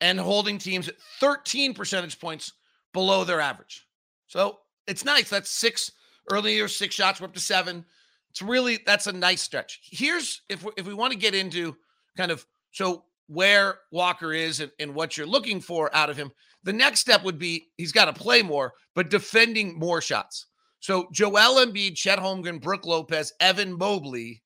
and 0.00 0.18
holding 0.18 0.58
teams 0.58 0.88
at 0.88 0.96
13 1.20 1.74
percentage 1.74 2.18
points 2.18 2.52
below 2.92 3.24
their 3.24 3.40
average. 3.40 3.86
So 4.26 4.58
it's 4.86 5.04
nice. 5.04 5.28
That's 5.28 5.50
six 5.50 5.92
earlier, 6.30 6.68
six 6.68 6.94
shots, 6.94 7.20
we're 7.20 7.26
up 7.26 7.34
to 7.34 7.40
seven. 7.40 7.84
It's 8.30 8.42
really 8.42 8.78
that's 8.86 9.06
a 9.06 9.12
nice 9.12 9.42
stretch. 9.42 9.80
Here's 9.82 10.42
if 10.48 10.62
we, 10.62 10.72
if 10.76 10.86
we 10.86 10.94
want 10.94 11.12
to 11.12 11.18
get 11.18 11.34
into 11.34 11.76
kind 12.16 12.30
of 12.30 12.46
so 12.70 13.04
where 13.30 13.78
Walker 13.92 14.32
is 14.32 14.58
and, 14.58 14.72
and 14.80 14.92
what 14.92 15.16
you're 15.16 15.26
looking 15.26 15.60
for 15.60 15.94
out 15.94 16.10
of 16.10 16.16
him. 16.16 16.32
The 16.64 16.72
next 16.72 17.00
step 17.00 17.22
would 17.22 17.38
be 17.38 17.68
he's 17.76 17.92
got 17.92 18.06
to 18.06 18.12
play 18.12 18.42
more, 18.42 18.72
but 18.94 19.08
defending 19.08 19.78
more 19.78 20.00
shots. 20.00 20.46
So 20.80 21.08
Joel 21.12 21.64
Embiid, 21.64 21.94
Chet 21.94 22.18
Holmgren, 22.18 22.60
Brook 22.60 22.86
Lopez, 22.86 23.32
Evan 23.38 23.78
Mobley 23.78 24.42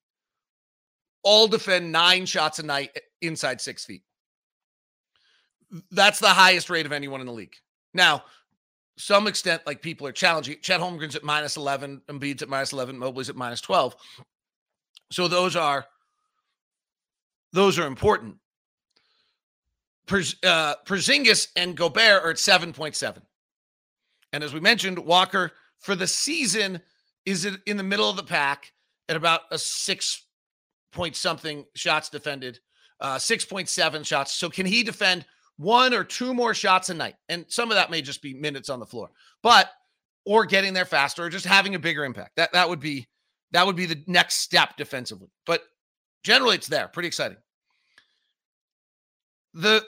all 1.23 1.49
defend 1.49 1.91
nine 1.91 2.27
shots 2.27 2.59
a 2.59 2.63
night 2.63 2.91
eh, 2.95 3.01
inside 3.23 3.61
six 3.61 3.87
feet. 3.87 4.03
That's 5.91 6.19
the 6.19 6.29
highest 6.29 6.69
rate 6.69 6.85
of 6.85 6.93
anyone 6.93 7.21
in 7.21 7.27
the 7.27 7.33
league. 7.33 7.55
Now, 7.95 8.25
some 8.99 9.27
extent, 9.27 9.63
like 9.67 9.81
people 9.81 10.07
are 10.07 10.13
challenging. 10.13 10.59
Chet 10.61 10.79
Holmgren's 10.79 11.17
at 11.17 11.25
minus 11.25 11.57
11, 11.57 12.03
Embiid's 12.09 12.43
at 12.43 12.49
minus 12.51 12.73
11, 12.73 12.99
Mobley's 12.99 13.31
at 13.31 13.37
minus 13.37 13.63
12. 13.63 13.97
So 15.11 15.27
those 15.27 15.57
are 15.57 15.87
those 17.53 17.79
are 17.79 17.87
important. 17.87 18.37
Uh, 20.11 20.75
Porzingis 20.85 21.49
and 21.57 21.77
Gobert 21.77 22.23
are 22.23 22.31
at 22.31 22.37
7.7. 22.37 23.23
And 24.33 24.45
as 24.45 24.53
we 24.53 24.61
mentioned, 24.61 24.99
Walker 24.99 25.53
for 25.79 25.95
the 25.95 26.07
season 26.07 26.81
is 27.25 27.47
in 27.67 27.77
the 27.77 27.83
middle 27.83 28.11
of 28.11 28.17
the 28.17 28.23
pack 28.23 28.73
at 29.09 29.17
about 29.17 29.43
a 29.51 29.59
six 29.59 30.25
point 30.93 31.17
something 31.17 31.65
shots 31.75 32.09
defended, 32.09 32.61
uh, 33.01 33.17
6.7 33.17 34.07
shots. 34.07 34.33
So 34.33 34.49
can 34.49 34.67
he 34.67 34.83
defend 34.83 35.25
one 35.57 35.95
or 35.95 36.05
two 36.05 36.35
more 36.35 36.55
shots 36.55 36.89
a 36.89 36.95
night? 36.95 37.17
And 37.29 37.45
some 37.49 37.71
of 37.71 37.77
that 37.77 37.91
may 37.91 38.03
just 38.03 38.23
be 38.23 38.35
minutes 38.35 38.69
on 38.69 38.81
the 38.81 38.87
floor, 38.87 39.11
but 39.43 39.71
or 40.25 40.47
getting 40.47 40.73
there 40.73 40.85
faster 40.85 41.25
or 41.25 41.29
just 41.29 41.45
having 41.47 41.75
a 41.75 41.79
bigger 41.79 42.05
impact. 42.05 42.37
That 42.37 42.53
that 42.53 42.69
would 42.69 42.81
be 42.81 43.07
that 43.53 43.67
would 43.67 43.77
be 43.77 43.87
the 43.87 44.03
next 44.07 44.37
step 44.37 44.77
defensively. 44.77 45.29
But 45.47 45.63
generally 46.23 46.57
it's 46.57 46.67
there. 46.67 46.89
Pretty 46.89 47.07
exciting. 47.09 47.37
The 49.53 49.85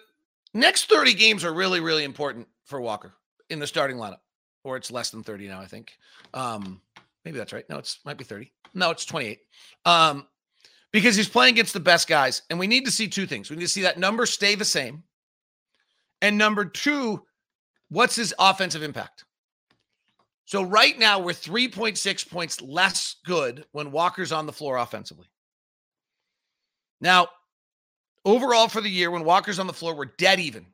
next 0.56 0.88
30 0.88 1.14
games 1.14 1.44
are 1.44 1.52
really, 1.52 1.80
really 1.80 2.04
important 2.04 2.48
for 2.64 2.80
Walker 2.80 3.14
in 3.50 3.58
the 3.58 3.66
starting 3.66 3.96
lineup 3.96 4.18
or 4.64 4.76
it's 4.76 4.90
less 4.90 5.10
than 5.10 5.22
30 5.22 5.46
now, 5.46 5.60
I 5.60 5.66
think. 5.66 5.92
Um, 6.34 6.80
maybe 7.25 7.38
that's 7.38 7.52
right. 7.52 7.68
No, 7.70 7.78
it's 7.78 8.00
might 8.04 8.18
be 8.18 8.25
30. 8.25 8.52
No, 8.75 8.90
it's 8.90 9.04
28. 9.04 9.38
Um, 9.84 10.26
because 10.92 11.14
he's 11.14 11.28
playing 11.28 11.54
against 11.54 11.72
the 11.72 11.80
best 11.80 12.08
guys. 12.08 12.42
And 12.50 12.58
we 12.58 12.66
need 12.66 12.84
to 12.84 12.90
see 12.90 13.06
two 13.06 13.26
things. 13.26 13.48
We 13.48 13.56
need 13.56 13.62
to 13.62 13.68
see 13.68 13.82
that 13.82 13.98
number 13.98 14.26
stay 14.26 14.56
the 14.56 14.64
same. 14.64 15.04
And 16.20 16.36
number 16.36 16.64
two, 16.64 17.22
what's 17.90 18.16
his 18.16 18.34
offensive 18.38 18.82
impact? 18.82 19.25
So 20.46 20.62
right 20.62 20.98
now 20.98 21.18
we're 21.20 21.32
3.6 21.32 22.30
points 22.30 22.60
less 22.60 23.16
good 23.25 23.64
when 23.72 23.92
Walker's 23.92 24.32
on 24.32 24.46
the 24.46 24.52
floor 24.52 24.78
offensively. 24.78 25.26
Now, 27.00 27.28
overall 28.26 28.68
for 28.68 28.83
the 28.83 28.90
year, 28.90 29.11
when 29.11 29.25
Walker's 29.25 29.59
on 29.59 29.66
the 29.66 29.73
floor, 29.73 29.95
we're 29.95 30.04
dead 30.04 30.38
even. 30.40 30.66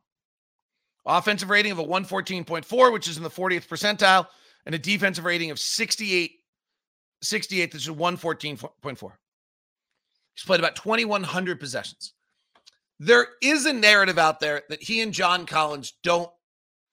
Offensive 1.06 1.50
rating 1.50 1.70
of 1.70 1.78
a 1.78 1.84
114.4, 1.84 2.92
which 2.92 3.08
is 3.08 3.16
in 3.16 3.22
the 3.22 3.30
40th 3.30 3.68
percentile, 3.68 4.26
and 4.66 4.74
a 4.74 4.78
defensive 4.78 5.24
rating 5.24 5.50
of 5.50 5.58
68, 5.58 6.32
68, 7.22 7.72
this 7.72 7.82
is 7.82 7.88
114.4. 7.88 9.12
He's 10.34 10.44
played 10.44 10.60
about 10.60 10.76
2,100 10.76 11.60
possessions. 11.60 12.14
There 12.98 13.26
is 13.42 13.66
a 13.66 13.72
narrative 13.72 14.18
out 14.18 14.40
there 14.40 14.62
that 14.68 14.82
he 14.82 15.00
and 15.00 15.12
John 15.12 15.44
Collins 15.44 15.94
don't 16.02 16.30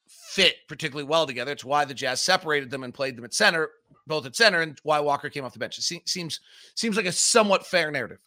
fit 0.07 0.55
particularly 0.67 1.07
well 1.07 1.27
together. 1.27 1.51
It's 1.51 1.63
why 1.63 1.85
the 1.85 1.93
Jazz 1.93 2.19
separated 2.19 2.71
them 2.71 2.83
and 2.83 2.93
played 2.93 3.15
them 3.15 3.25
at 3.25 3.33
center, 3.33 3.69
both 4.07 4.25
at 4.25 4.35
center, 4.35 4.61
and 4.61 4.79
why 4.81 4.99
Walker 4.99 5.29
came 5.29 5.45
off 5.45 5.53
the 5.53 5.59
bench. 5.59 5.77
It 5.77 5.83
seems 6.07 6.39
seems 6.75 6.97
like 6.97 7.05
a 7.05 7.11
somewhat 7.11 7.67
fair 7.67 7.91
narrative. 7.91 8.19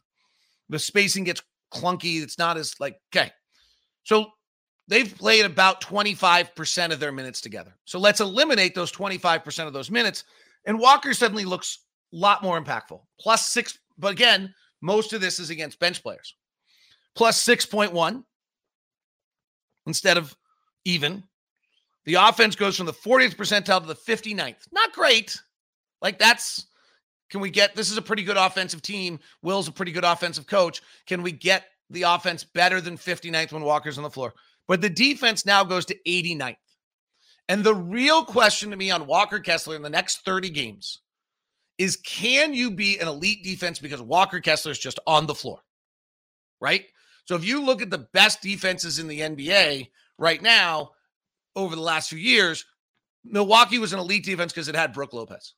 the 0.68 0.78
spacing 0.78 1.24
gets 1.24 1.42
clunky. 1.72 2.22
It's 2.22 2.38
not 2.38 2.56
as 2.56 2.74
like, 2.80 2.96
okay. 3.14 3.30
So 4.04 4.26
they've 4.88 5.16
played 5.16 5.44
about 5.44 5.80
25% 5.80 6.92
of 6.92 7.00
their 7.00 7.12
minutes 7.12 7.40
together. 7.40 7.74
So 7.84 7.98
let's 7.98 8.20
eliminate 8.20 8.74
those 8.74 8.92
25% 8.92 9.66
of 9.66 9.72
those 9.72 9.90
minutes. 9.90 10.24
And 10.66 10.78
Walker 10.78 11.14
suddenly 11.14 11.44
looks 11.44 11.78
a 12.12 12.16
lot 12.16 12.42
more 12.42 12.60
impactful. 12.60 13.00
Plus 13.18 13.48
six, 13.48 13.78
but 13.98 14.12
again, 14.12 14.54
most 14.80 15.12
of 15.12 15.20
this 15.20 15.38
is 15.38 15.50
against 15.50 15.78
bench 15.78 16.02
players. 16.02 16.34
Plus 17.14 17.44
6.1 17.44 18.24
instead 19.86 20.16
of 20.16 20.34
even. 20.84 21.22
The 22.04 22.14
offense 22.14 22.56
goes 22.56 22.76
from 22.76 22.86
the 22.86 22.92
40th 22.92 23.36
percentile 23.36 23.80
to 23.80 23.86
the 23.86 23.94
59th. 23.94 24.66
Not 24.72 24.92
great. 24.92 25.40
Like 26.00 26.18
that's 26.18 26.66
can 27.32 27.40
we 27.40 27.48
get 27.48 27.74
this 27.74 27.90
is 27.90 27.96
a 27.96 28.02
pretty 28.02 28.24
good 28.24 28.36
offensive 28.36 28.82
team. 28.82 29.18
Will's 29.40 29.66
a 29.66 29.72
pretty 29.72 29.90
good 29.90 30.04
offensive 30.04 30.46
coach. 30.46 30.82
Can 31.06 31.22
we 31.22 31.32
get 31.32 31.64
the 31.88 32.02
offense 32.02 32.44
better 32.44 32.78
than 32.78 32.98
59th 32.98 33.52
when 33.52 33.62
Walker's 33.62 33.96
on 33.96 34.04
the 34.04 34.10
floor? 34.10 34.34
But 34.68 34.82
the 34.82 34.90
defense 34.90 35.46
now 35.46 35.64
goes 35.64 35.86
to 35.86 35.96
89th. 36.06 36.56
And 37.48 37.64
the 37.64 37.74
real 37.74 38.22
question 38.22 38.70
to 38.70 38.76
me 38.76 38.90
on 38.90 39.06
Walker 39.06 39.40
Kessler 39.40 39.76
in 39.76 39.80
the 39.80 39.88
next 39.88 40.26
30 40.26 40.50
games 40.50 41.00
is 41.78 41.96
can 41.96 42.52
you 42.52 42.70
be 42.70 42.98
an 42.98 43.08
elite 43.08 43.42
defense 43.42 43.78
because 43.78 44.02
Walker 44.02 44.40
Kessler 44.40 44.72
is 44.72 44.78
just 44.78 45.00
on 45.06 45.26
the 45.26 45.34
floor? 45.34 45.60
Right? 46.60 46.84
So 47.24 47.34
if 47.34 47.46
you 47.46 47.64
look 47.64 47.80
at 47.80 47.88
the 47.88 48.06
best 48.12 48.42
defenses 48.42 48.98
in 48.98 49.08
the 49.08 49.20
NBA 49.20 49.88
right 50.18 50.42
now 50.42 50.90
over 51.56 51.74
the 51.74 51.80
last 51.80 52.10
few 52.10 52.18
years, 52.18 52.66
Milwaukee 53.24 53.78
was 53.78 53.94
an 53.94 54.00
elite 54.00 54.26
defense 54.26 54.52
because 54.52 54.68
it 54.68 54.76
had 54.76 54.92
Brook 54.92 55.14
Lopez. 55.14 55.54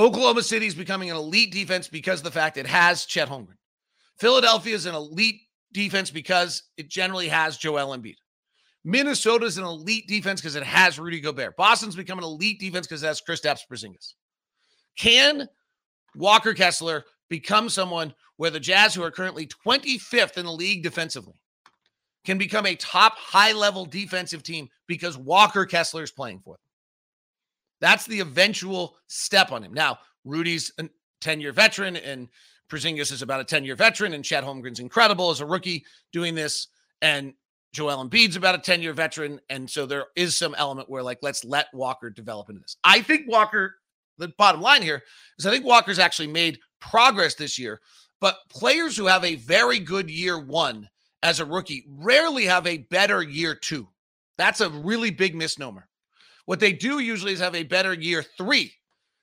Oklahoma 0.00 0.42
City 0.42 0.66
is 0.66 0.74
becoming 0.74 1.10
an 1.10 1.16
elite 1.18 1.52
defense 1.52 1.86
because 1.86 2.20
of 2.20 2.24
the 2.24 2.30
fact 2.30 2.56
it 2.56 2.66
has 2.66 3.04
Chet 3.04 3.28
Holmgren. 3.28 3.58
Philadelphia 4.18 4.74
is 4.74 4.86
an 4.86 4.94
elite 4.94 5.42
defense 5.74 6.10
because 6.10 6.62
it 6.78 6.88
generally 6.88 7.28
has 7.28 7.58
Joel 7.58 7.94
Embiid. 7.94 8.14
Minnesota 8.82 9.44
is 9.44 9.58
an 9.58 9.64
elite 9.64 10.08
defense 10.08 10.40
because 10.40 10.56
it 10.56 10.62
has 10.62 10.98
Rudy 10.98 11.20
Gobert. 11.20 11.54
Boston's 11.54 11.96
become 11.96 12.16
an 12.16 12.24
elite 12.24 12.58
defense 12.58 12.86
because 12.86 13.02
it 13.02 13.08
has 13.08 13.20
Kristaps 13.20 13.60
Porzingis. 13.70 14.14
Can 14.96 15.46
Walker 16.14 16.54
Kessler 16.54 17.04
become 17.28 17.68
someone 17.68 18.14
where 18.38 18.50
the 18.50 18.58
Jazz, 18.58 18.94
who 18.94 19.02
are 19.02 19.10
currently 19.10 19.46
25th 19.66 20.38
in 20.38 20.46
the 20.46 20.52
league 20.52 20.82
defensively, 20.82 21.38
can 22.24 22.38
become 22.38 22.64
a 22.64 22.74
top 22.74 23.18
high 23.18 23.52
level 23.52 23.84
defensive 23.84 24.42
team 24.42 24.66
because 24.86 25.18
Walker 25.18 25.66
Kessler 25.66 26.02
is 26.02 26.10
playing 26.10 26.40
for 26.42 26.54
them? 26.54 26.69
That's 27.80 28.06
the 28.06 28.20
eventual 28.20 28.96
step 29.06 29.52
on 29.52 29.62
him. 29.62 29.72
Now, 29.72 29.98
Rudy's 30.24 30.72
a 30.78 30.88
10 31.20 31.40
year 31.40 31.52
veteran 31.52 31.96
and 31.96 32.28
Porzingis 32.70 33.12
is 33.12 33.22
about 33.22 33.40
a 33.40 33.44
10 33.44 33.64
year 33.64 33.74
veteran, 33.74 34.14
and 34.14 34.24
Chet 34.24 34.44
Holmgren's 34.44 34.80
incredible 34.80 35.30
as 35.30 35.40
a 35.40 35.46
rookie 35.46 35.84
doing 36.12 36.34
this. 36.34 36.68
And 37.02 37.34
Joel 37.72 38.08
Embiid's 38.08 38.36
about 38.36 38.54
a 38.54 38.58
10 38.58 38.80
year 38.80 38.92
veteran. 38.92 39.40
And 39.50 39.68
so 39.68 39.84
there 39.84 40.06
is 40.16 40.36
some 40.36 40.54
element 40.56 40.88
where, 40.88 41.02
like, 41.02 41.18
let's 41.20 41.44
let 41.44 41.66
Walker 41.74 42.08
develop 42.08 42.48
into 42.48 42.62
this. 42.62 42.76
I 42.84 43.02
think 43.02 43.28
Walker, 43.28 43.76
the 44.18 44.28
bottom 44.38 44.60
line 44.60 44.82
here 44.82 45.02
is 45.38 45.46
I 45.46 45.50
think 45.50 45.66
Walker's 45.66 45.98
actually 45.98 46.28
made 46.28 46.60
progress 46.80 47.34
this 47.34 47.58
year, 47.58 47.80
but 48.20 48.36
players 48.48 48.96
who 48.96 49.06
have 49.06 49.24
a 49.24 49.34
very 49.34 49.78
good 49.78 50.08
year 50.08 50.38
one 50.38 50.88
as 51.22 51.40
a 51.40 51.44
rookie 51.44 51.84
rarely 51.88 52.46
have 52.46 52.66
a 52.66 52.78
better 52.78 53.22
year 53.22 53.54
two. 53.54 53.88
That's 54.38 54.60
a 54.60 54.70
really 54.70 55.10
big 55.10 55.34
misnomer. 55.34 55.86
What 56.50 56.58
they 56.58 56.72
do 56.72 56.98
usually 56.98 57.32
is 57.32 57.38
have 57.38 57.54
a 57.54 57.62
better 57.62 57.94
year 57.94 58.24
three. 58.36 58.72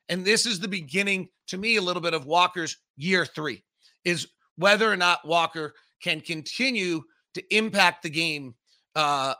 And 0.07 0.23
this 0.23 0.45
is 0.45 0.61
the 0.61 0.67
beginning, 0.69 1.27
to 1.47 1.57
me, 1.57 1.75
a 1.75 1.81
little 1.81 2.01
bit 2.01 2.13
of 2.13 2.25
Walker's 2.25 2.77
year 2.95 3.25
three 3.25 3.65
is 4.05 4.29
whether 4.55 4.89
or 4.89 4.95
not 4.95 5.27
Walker 5.27 5.73
can 6.01 6.21
continue 6.21 7.01
to 7.33 7.43
impact 7.53 8.03
the 8.03 8.09
game 8.09 8.55
uh, 8.95 9.33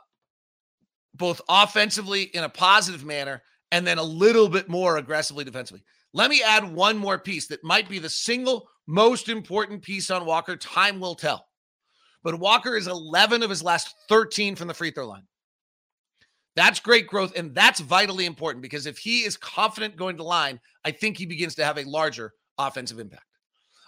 both 1.14 1.40
offensively 1.48 2.24
in 2.24 2.44
a 2.44 2.48
positive 2.50 3.06
manner 3.06 3.42
and 3.72 3.86
then 3.86 3.96
a 3.96 4.02
little 4.02 4.50
bit 4.50 4.68
more 4.68 4.98
aggressively 4.98 5.44
defensively. 5.44 5.82
Let 6.12 6.28
me 6.28 6.42
add 6.42 6.70
one 6.70 6.98
more 6.98 7.18
piece 7.18 7.46
that 7.46 7.64
might 7.64 7.88
be 7.88 7.98
the 7.98 8.10
single 8.10 8.68
most 8.86 9.30
important 9.30 9.80
piece 9.80 10.10
on 10.10 10.26
Walker. 10.26 10.56
Time 10.56 11.00
will 11.00 11.14
tell. 11.14 11.46
But 12.22 12.38
Walker 12.38 12.76
is 12.76 12.86
11 12.86 13.42
of 13.42 13.48
his 13.48 13.62
last 13.62 13.94
13 14.10 14.56
from 14.56 14.68
the 14.68 14.74
free 14.74 14.90
throw 14.90 15.08
line. 15.08 15.22
That's 16.58 16.80
great 16.80 17.06
growth. 17.06 17.38
And 17.38 17.54
that's 17.54 17.78
vitally 17.78 18.26
important 18.26 18.62
because 18.62 18.86
if 18.86 18.98
he 18.98 19.20
is 19.20 19.36
confident 19.36 19.94
going 19.94 20.16
to 20.16 20.24
line, 20.24 20.58
I 20.84 20.90
think 20.90 21.16
he 21.16 21.24
begins 21.24 21.54
to 21.54 21.64
have 21.64 21.78
a 21.78 21.84
larger 21.84 22.32
offensive 22.58 22.98
impact. 22.98 23.22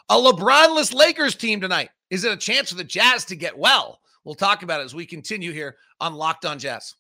A 0.08 0.14
LeBronless 0.14 0.94
Lakers 0.94 1.34
team 1.34 1.60
tonight. 1.60 1.90
Is 2.10 2.22
it 2.22 2.30
a 2.30 2.36
chance 2.36 2.70
for 2.70 2.76
the 2.76 2.84
Jazz 2.84 3.24
to 3.24 3.34
get 3.34 3.58
well? 3.58 3.98
We'll 4.22 4.36
talk 4.36 4.62
about 4.62 4.82
it 4.82 4.84
as 4.84 4.94
we 4.94 5.04
continue 5.04 5.50
here 5.50 5.78
on 6.00 6.14
Locked 6.14 6.44
On 6.44 6.60
Jazz. 6.60 6.94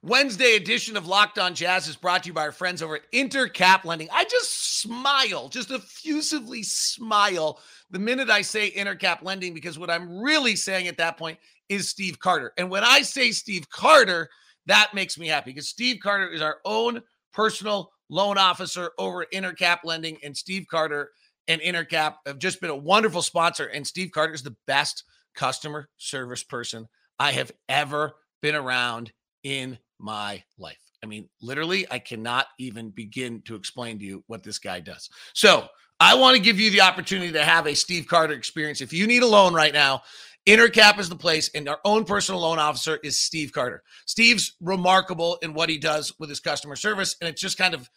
Wednesday 0.00 0.56
edition 0.56 0.96
of 0.96 1.06
Locked 1.06 1.38
On 1.38 1.54
Jazz 1.54 1.86
is 1.86 1.96
brought 1.96 2.22
to 2.22 2.28
you 2.28 2.32
by 2.32 2.42
our 2.42 2.52
friends 2.52 2.82
over 2.82 2.96
at 2.96 3.12
Intercap 3.12 3.84
Lending. 3.84 4.08
I 4.10 4.24
just 4.24 4.80
smile, 4.80 5.50
just 5.50 5.70
effusively 5.70 6.62
smile 6.62 7.58
the 7.90 7.98
minute 7.98 8.30
I 8.30 8.40
say 8.40 8.70
Intercap 8.70 9.22
Lending 9.22 9.52
because 9.52 9.78
what 9.78 9.90
I'm 9.90 10.18
really 10.20 10.56
saying 10.56 10.88
at 10.88 10.96
that 10.96 11.18
point 11.18 11.38
is 11.68 11.88
Steve 11.88 12.18
Carter. 12.18 12.52
And 12.56 12.70
when 12.70 12.84
I 12.84 13.02
say 13.02 13.30
Steve 13.30 13.68
Carter, 13.70 14.28
that 14.66 14.94
makes 14.94 15.18
me 15.18 15.28
happy 15.28 15.50
because 15.50 15.68
Steve 15.68 15.98
Carter 16.02 16.28
is 16.28 16.40
our 16.40 16.58
own 16.64 17.02
personal 17.32 17.90
loan 18.08 18.38
officer 18.38 18.92
over 18.98 19.22
at 19.22 19.32
Intercap 19.32 19.78
Lending. 19.84 20.18
And 20.22 20.36
Steve 20.36 20.66
Carter 20.70 21.10
and 21.48 21.60
Intercap 21.60 22.14
have 22.26 22.38
just 22.38 22.60
been 22.60 22.70
a 22.70 22.76
wonderful 22.76 23.22
sponsor. 23.22 23.66
And 23.66 23.86
Steve 23.86 24.10
Carter 24.12 24.34
is 24.34 24.42
the 24.42 24.56
best 24.66 25.04
customer 25.34 25.88
service 25.96 26.42
person 26.42 26.88
I 27.18 27.32
have 27.32 27.52
ever 27.68 28.12
been 28.40 28.54
around 28.54 29.12
in 29.42 29.78
my 29.98 30.42
life. 30.58 30.78
I 31.02 31.06
mean, 31.06 31.28
literally, 31.42 31.86
I 31.90 31.98
cannot 31.98 32.46
even 32.58 32.90
begin 32.90 33.42
to 33.42 33.56
explain 33.56 33.98
to 33.98 34.04
you 34.04 34.24
what 34.26 34.42
this 34.42 34.58
guy 34.58 34.80
does. 34.80 35.10
So, 35.34 35.68
I 36.00 36.14
want 36.16 36.36
to 36.36 36.42
give 36.42 36.58
you 36.58 36.70
the 36.70 36.80
opportunity 36.80 37.32
to 37.32 37.44
have 37.44 37.66
a 37.66 37.74
Steve 37.74 38.06
Carter 38.08 38.34
experience. 38.34 38.80
If 38.80 38.92
you 38.92 39.06
need 39.06 39.22
a 39.22 39.26
loan 39.26 39.54
right 39.54 39.72
now, 39.72 40.02
Intercap 40.46 40.98
is 40.98 41.08
the 41.08 41.16
place, 41.16 41.50
and 41.54 41.68
our 41.68 41.78
own 41.86 42.04
personal 42.04 42.42
loan 42.42 42.58
officer 42.58 42.98
is 43.02 43.18
Steve 43.18 43.52
Carter. 43.52 43.82
Steve's 44.04 44.56
remarkable 44.60 45.38
in 45.40 45.54
what 45.54 45.70
he 45.70 45.78
does 45.78 46.12
with 46.18 46.28
his 46.28 46.40
customer 46.40 46.76
service, 46.76 47.16
and 47.20 47.28
it's 47.28 47.40
just 47.40 47.56
kind 47.56 47.72
of, 47.72 47.88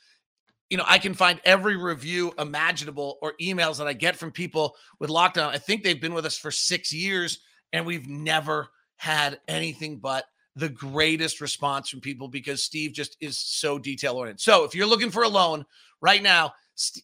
you 0.70 0.78
know, 0.78 0.86
I 0.88 0.98
can 0.98 1.14
find 1.14 1.42
every 1.44 1.76
review 1.76 2.34
imaginable 2.40 3.18
or 3.22 3.34
emails 3.42 3.80
that 3.80 3.88
I 3.88 3.94
get 3.94 4.16
from 4.16 4.32
people 4.32 4.76
with 5.00 5.10
lockdown. 5.10 5.50
I 5.50 5.58
think 5.58 5.84
they've 5.84 6.00
been 6.00 6.14
with 6.14 6.26
us 6.26 6.38
for 6.38 6.52
six 6.52 6.94
years, 6.94 7.40
and 7.74 7.86
we've 7.86 8.08
never 8.08 8.70
had 8.96 9.40
anything 9.50 9.98
but 9.98 10.24
the 10.56 10.70
greatest 10.70 11.42
response 11.42 11.90
from 11.90 12.00
people 12.00 12.30
because 12.30 12.64
Steve 12.64 12.94
just 12.94 13.18
is 13.20 13.38
so 13.38 13.78
detail 13.78 14.16
oriented. 14.16 14.40
So 14.40 14.64
if 14.64 14.74
you're 14.74 14.88
looking 14.88 15.12
for 15.12 15.24
a 15.24 15.30
loan 15.30 15.66
right 16.02 16.24
now, 16.24 16.54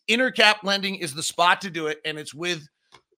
Intercap 0.10 0.64
Lending 0.64 0.96
is 0.96 1.14
the 1.14 1.22
spot 1.22 1.62
to 1.62 1.70
do 1.70 1.88
it, 1.88 2.00
and 2.06 2.18
it's 2.18 2.34
with 2.34 2.66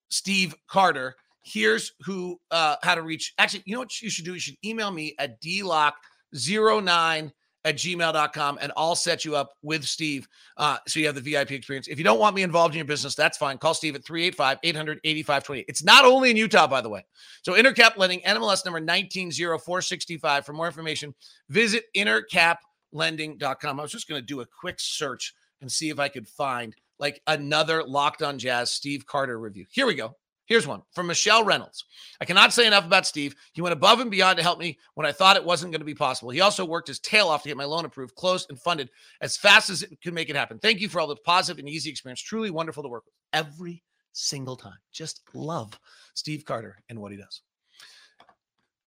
Steve 0.10 0.55
Carter 0.67 1.15
here's 1.46 1.94
who 2.02 2.38
uh 2.52 2.75
how 2.84 2.96
to 2.96 3.04
reach 3.04 3.34
actually 3.38 3.64
you 3.66 3.74
know 3.74 3.80
what 3.80 4.02
you 4.02 4.10
should 4.10 4.25
do 4.25 4.34
you 4.34 4.40
should 4.40 4.58
email 4.66 4.92
me 4.92 5.16
at 5.20 5.40
dlocke09 5.42 7.32
at 7.66 7.75
gmail.com 7.75 8.60
and 8.62 8.72
I'll 8.78 8.96
set 8.96 9.25
you 9.25 9.36
up 9.36 9.54
with 9.64 9.84
Steve 9.84 10.28
uh, 10.58 10.78
so 10.88 11.00
you 11.00 11.08
have 11.08 11.16
the 11.16 11.22
VIP 11.22 11.52
experience. 11.52 11.88
If 11.88 11.98
you 11.98 12.04
don't 12.04 12.20
want 12.20 12.36
me 12.36 12.44
involved 12.44 12.75
in 12.75 12.78
your 12.78 12.86
business, 12.86 13.16
that's 13.16 13.40
fine. 13.40 13.58
Call 13.58 13.74
Steve 13.74 13.96
at 13.96 14.06
385 14.06 14.60
885 14.64 15.44
28. 15.44 15.66
It's 15.68 15.84
not 15.84 16.06
only 16.06 16.30
in 16.30 16.38
Utah, 16.38 16.68
by 16.68 16.80
the 16.80 16.90
way. 16.90 17.04
So 17.42 17.54
Intercap 17.54 17.98
Lending, 17.98 18.22
NMLS 18.22 18.64
number 18.66 18.80
190465. 18.80 20.46
For 20.46 20.54
more 20.54 20.68
information, 20.68 21.14
visit 21.50 21.86
intercaplending.com. 21.98 23.80
I 23.80 23.82
was 23.82 23.92
just 23.92 24.08
going 24.08 24.22
to 24.22 24.25
do 24.25 24.42
a 24.42 24.46
quick 24.46 24.75
search 24.80 25.34
and 25.62 25.72
see 25.72 25.90
if 25.90 26.00
I 26.00 26.08
could 26.08 26.28
find 26.28 26.75
like 27.00 27.20
another 27.25 27.84
Locked 27.84 28.22
on 28.22 28.38
Jazz 28.38 28.72
Steve 28.72 29.08
Carter 29.08 29.40
review. 29.40 29.66
Here 29.72 29.88
we 29.88 29.96
go. 29.96 30.16
Here's 30.46 30.68
one 30.68 30.84
from 30.94 31.08
Michelle 31.08 31.44
Reynolds. 31.44 31.86
I 32.22 32.25
cannot 32.25 32.54
say 32.54 32.68
enough 32.68 32.86
about 32.86 33.08
Steve. 33.08 33.36
He 33.54 33.62
went 33.62 33.74
above 33.74 34.00
and 34.00 34.12
beyond 34.12 34.38
to 34.38 34.44
help 34.44 34.60
me 34.60 34.78
when 34.94 35.08
I 35.08 35.12
thought 35.12 35.38
it 35.38 35.44
wasn't 35.44 35.72
going 35.72 35.82
to 35.82 35.86
be 35.86 35.96
possible. 35.96 36.30
He 36.30 36.42
also 36.42 36.64
worked 36.64 36.88
his 36.88 37.00
tail 37.00 37.30
off 37.30 37.42
to 37.44 37.50
get 37.50 37.58
my 37.58 37.66
loan 37.66 37.86
approved, 37.86 38.14
closed, 38.16 38.50
and 38.50 38.60
funded 38.60 38.90
as 39.22 39.36
fast 39.36 39.72
as 39.72 39.82
it 39.82 39.98
could 40.04 40.14
make 40.14 40.30
it 40.30 40.36
happen. 40.36 40.60
Thank 40.60 40.82
you 40.82 40.90
for 40.90 41.00
all 41.00 41.08
the 41.08 41.16
positive 41.16 41.60
and 41.60 41.68
easy 41.68 41.90
experience. 41.90 42.22
Truly 42.22 42.52
wonderful 42.52 42.84
to 42.84 42.90
work 42.90 43.06
with 43.06 43.16
every 43.34 43.84
single 44.14 44.56
time. 44.56 44.78
Just 44.92 45.22
love 45.34 45.80
Steve 46.14 46.46
Carter 46.46 46.78
and 46.90 47.00
what 47.00 47.12
he 47.12 47.18
does. 47.18 47.42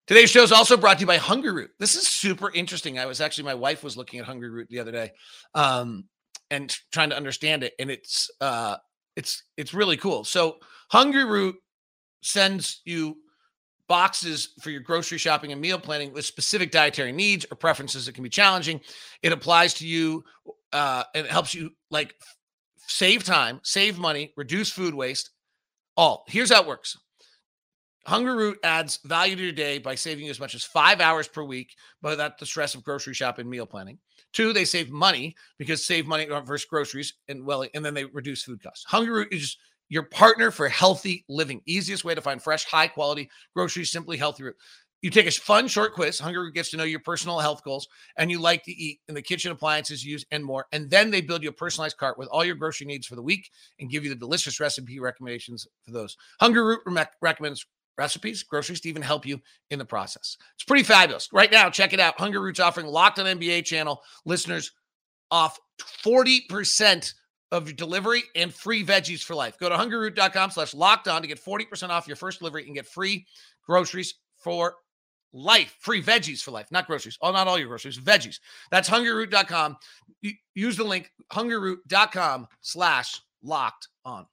Today's 0.07 0.31
show 0.31 0.41
is 0.41 0.51
also 0.51 0.75
brought 0.75 0.97
to 0.97 1.01
you 1.01 1.07
by 1.07 1.17
Hungry 1.17 1.51
Root. 1.51 1.71
This 1.77 1.95
is 1.95 2.07
super 2.07 2.51
interesting. 2.53 2.97
I 2.97 3.05
was 3.05 3.21
actually, 3.21 3.43
my 3.43 3.53
wife 3.53 3.83
was 3.83 3.95
looking 3.95 4.19
at 4.19 4.25
Hungry 4.25 4.49
Root 4.49 4.67
the 4.69 4.79
other 4.79 4.91
day 4.91 5.11
um, 5.53 6.05
and 6.49 6.75
trying 6.91 7.11
to 7.11 7.17
understand 7.17 7.63
it. 7.63 7.73
And 7.77 7.91
it's, 7.91 8.31
uh, 8.41 8.77
it's, 9.19 9.43
it's 9.57 9.73
really 9.73 9.97
cool. 9.97 10.23
So, 10.23 10.57
Hungry 10.89 11.25
Root 11.25 11.55
sends 12.21 12.81
you 12.85 13.17
boxes 13.87 14.53
for 14.61 14.69
your 14.69 14.81
grocery 14.81 15.17
shopping 15.17 15.51
and 15.51 15.59
meal 15.59 15.79
planning 15.79 16.13
with 16.13 16.23
specific 16.23 16.71
dietary 16.71 17.11
needs 17.11 17.45
or 17.51 17.55
preferences 17.55 18.05
that 18.05 18.13
can 18.13 18.23
be 18.23 18.29
challenging. 18.29 18.79
It 19.21 19.31
applies 19.31 19.73
to 19.75 19.87
you 19.87 20.23
uh, 20.71 21.03
and 21.13 21.25
it 21.25 21.31
helps 21.31 21.53
you 21.53 21.71
like 21.91 22.15
save 22.77 23.23
time, 23.23 23.59
save 23.63 23.99
money, 23.99 24.33
reduce 24.37 24.71
food 24.71 24.93
waste. 24.93 25.31
All. 25.97 26.23
Here's 26.27 26.51
how 26.51 26.61
it 26.61 26.67
works. 26.67 26.97
Hungry 28.05 28.35
Root 28.35 28.59
adds 28.63 28.99
value 29.05 29.35
to 29.35 29.43
your 29.43 29.51
day 29.51 29.77
by 29.77 29.95
saving 29.95 30.25
you 30.25 30.31
as 30.31 30.39
much 30.39 30.55
as 30.55 30.63
five 30.63 31.01
hours 31.01 31.27
per 31.27 31.43
week, 31.43 31.75
without 32.01 32.37
the 32.37 32.45
stress 32.45 32.73
of 32.75 32.83
grocery 32.83 33.13
shopping 33.13 33.43
and 33.43 33.49
meal 33.49 33.65
planning. 33.65 33.99
Two, 34.33 34.53
they 34.53 34.65
save 34.65 34.89
money 34.89 35.35
because 35.57 35.85
save 35.85 36.07
money 36.07 36.25
versus 36.25 36.65
groceries 36.65 37.13
and 37.27 37.45
well, 37.45 37.65
and 37.73 37.83
then 37.83 37.93
they 37.93 38.05
reduce 38.05 38.43
food 38.43 38.63
costs. 38.63 38.85
Hungry 38.85 39.13
Root 39.13 39.33
is 39.33 39.57
your 39.89 40.03
partner 40.03 40.51
for 40.51 40.69
healthy 40.69 41.25
living. 41.27 41.61
Easiest 41.65 42.05
way 42.05 42.15
to 42.15 42.21
find 42.21 42.41
fresh, 42.41 42.63
high 42.63 42.87
quality 42.87 43.29
groceries, 43.55 43.91
simply 43.91 44.17
healthy 44.17 44.43
root. 44.43 44.55
You 45.01 45.09
take 45.09 45.27
a 45.27 45.31
fun 45.31 45.67
short 45.67 45.93
quiz. 45.93 46.19
Hungry 46.19 46.43
Root 46.43 46.53
gets 46.53 46.71
to 46.71 46.77
know 46.77 46.83
your 46.83 46.99
personal 46.99 47.39
health 47.39 47.63
goals 47.63 47.87
and 48.17 48.29
you 48.29 48.39
like 48.39 48.63
to 48.63 48.71
eat 48.71 48.99
in 49.07 49.15
the 49.15 49.21
kitchen 49.21 49.51
appliances 49.51 50.03
use 50.03 50.25
and 50.31 50.43
more. 50.43 50.65
And 50.73 50.89
then 50.89 51.09
they 51.09 51.21
build 51.21 51.41
you 51.41 51.49
a 51.49 51.53
personalized 51.53 51.97
cart 51.97 52.17
with 52.17 52.27
all 52.27 52.43
your 52.43 52.55
grocery 52.55 52.85
needs 52.85 53.07
for 53.07 53.15
the 53.15 53.21
week 53.21 53.49
and 53.79 53.89
give 53.89 54.03
you 54.03 54.09
the 54.09 54.15
delicious 54.15 54.59
recipe 54.59 54.99
recommendations 54.99 55.65
for 55.85 55.91
those. 55.91 56.17
Hungry 56.41 56.61
Root 56.61 56.81
recommends 57.21 57.65
recipes, 57.99 58.41
groceries 58.41 58.79
to 58.81 58.89
even 58.89 59.01
help 59.01 59.25
you 59.25 59.39
in 59.69 59.77
the 59.77 59.85
process. 59.85 60.37
It's 60.55 60.63
pretty 60.63 60.83
fabulous. 60.83 61.27
Right 61.33 61.51
now, 61.51 61.69
check 61.69 61.93
it 61.93 61.99
out. 61.99 62.17
Hunger 62.17 62.41
Roots 62.41 62.61
offering 62.61 62.87
Locked 62.87 63.19
on 63.19 63.25
NBA 63.25 63.65
channel 63.65 64.01
listeners 64.25 64.71
off 65.29 65.59
40% 66.03 67.13
of 67.51 67.67
your 67.67 67.75
delivery 67.75 68.23
and 68.35 68.53
free 68.53 68.85
veggies 68.85 69.21
for 69.21 69.35
life. 69.35 69.57
Go 69.59 69.69
to 69.69 69.75
hungryroot.com 69.75 70.51
slash 70.51 70.73
locked 70.73 71.07
on 71.07 71.21
to 71.21 71.27
get 71.27 71.43
40% 71.43 71.89
off 71.89 72.07
your 72.07 72.15
first 72.15 72.39
delivery 72.39 72.65
and 72.65 72.73
get 72.73 72.87
free 72.87 73.25
groceries 73.65 74.15
for 74.37 74.75
life, 75.33 75.75
free 75.79 76.01
veggies 76.01 76.41
for 76.41 76.51
life, 76.51 76.67
not 76.71 76.87
groceries. 76.87 77.17
Oh, 77.21 77.31
not 77.31 77.47
all 77.47 77.59
your 77.59 77.67
groceries, 77.67 77.99
veggies. 77.99 78.39
That's 78.71 78.89
hungryroot.com. 78.89 79.77
Use 80.55 80.77
the 80.77 80.83
link 80.83 81.11
hungryroot.com 81.31 82.47
slash 82.61 83.21
locked 83.43 83.89
on. 84.05 84.25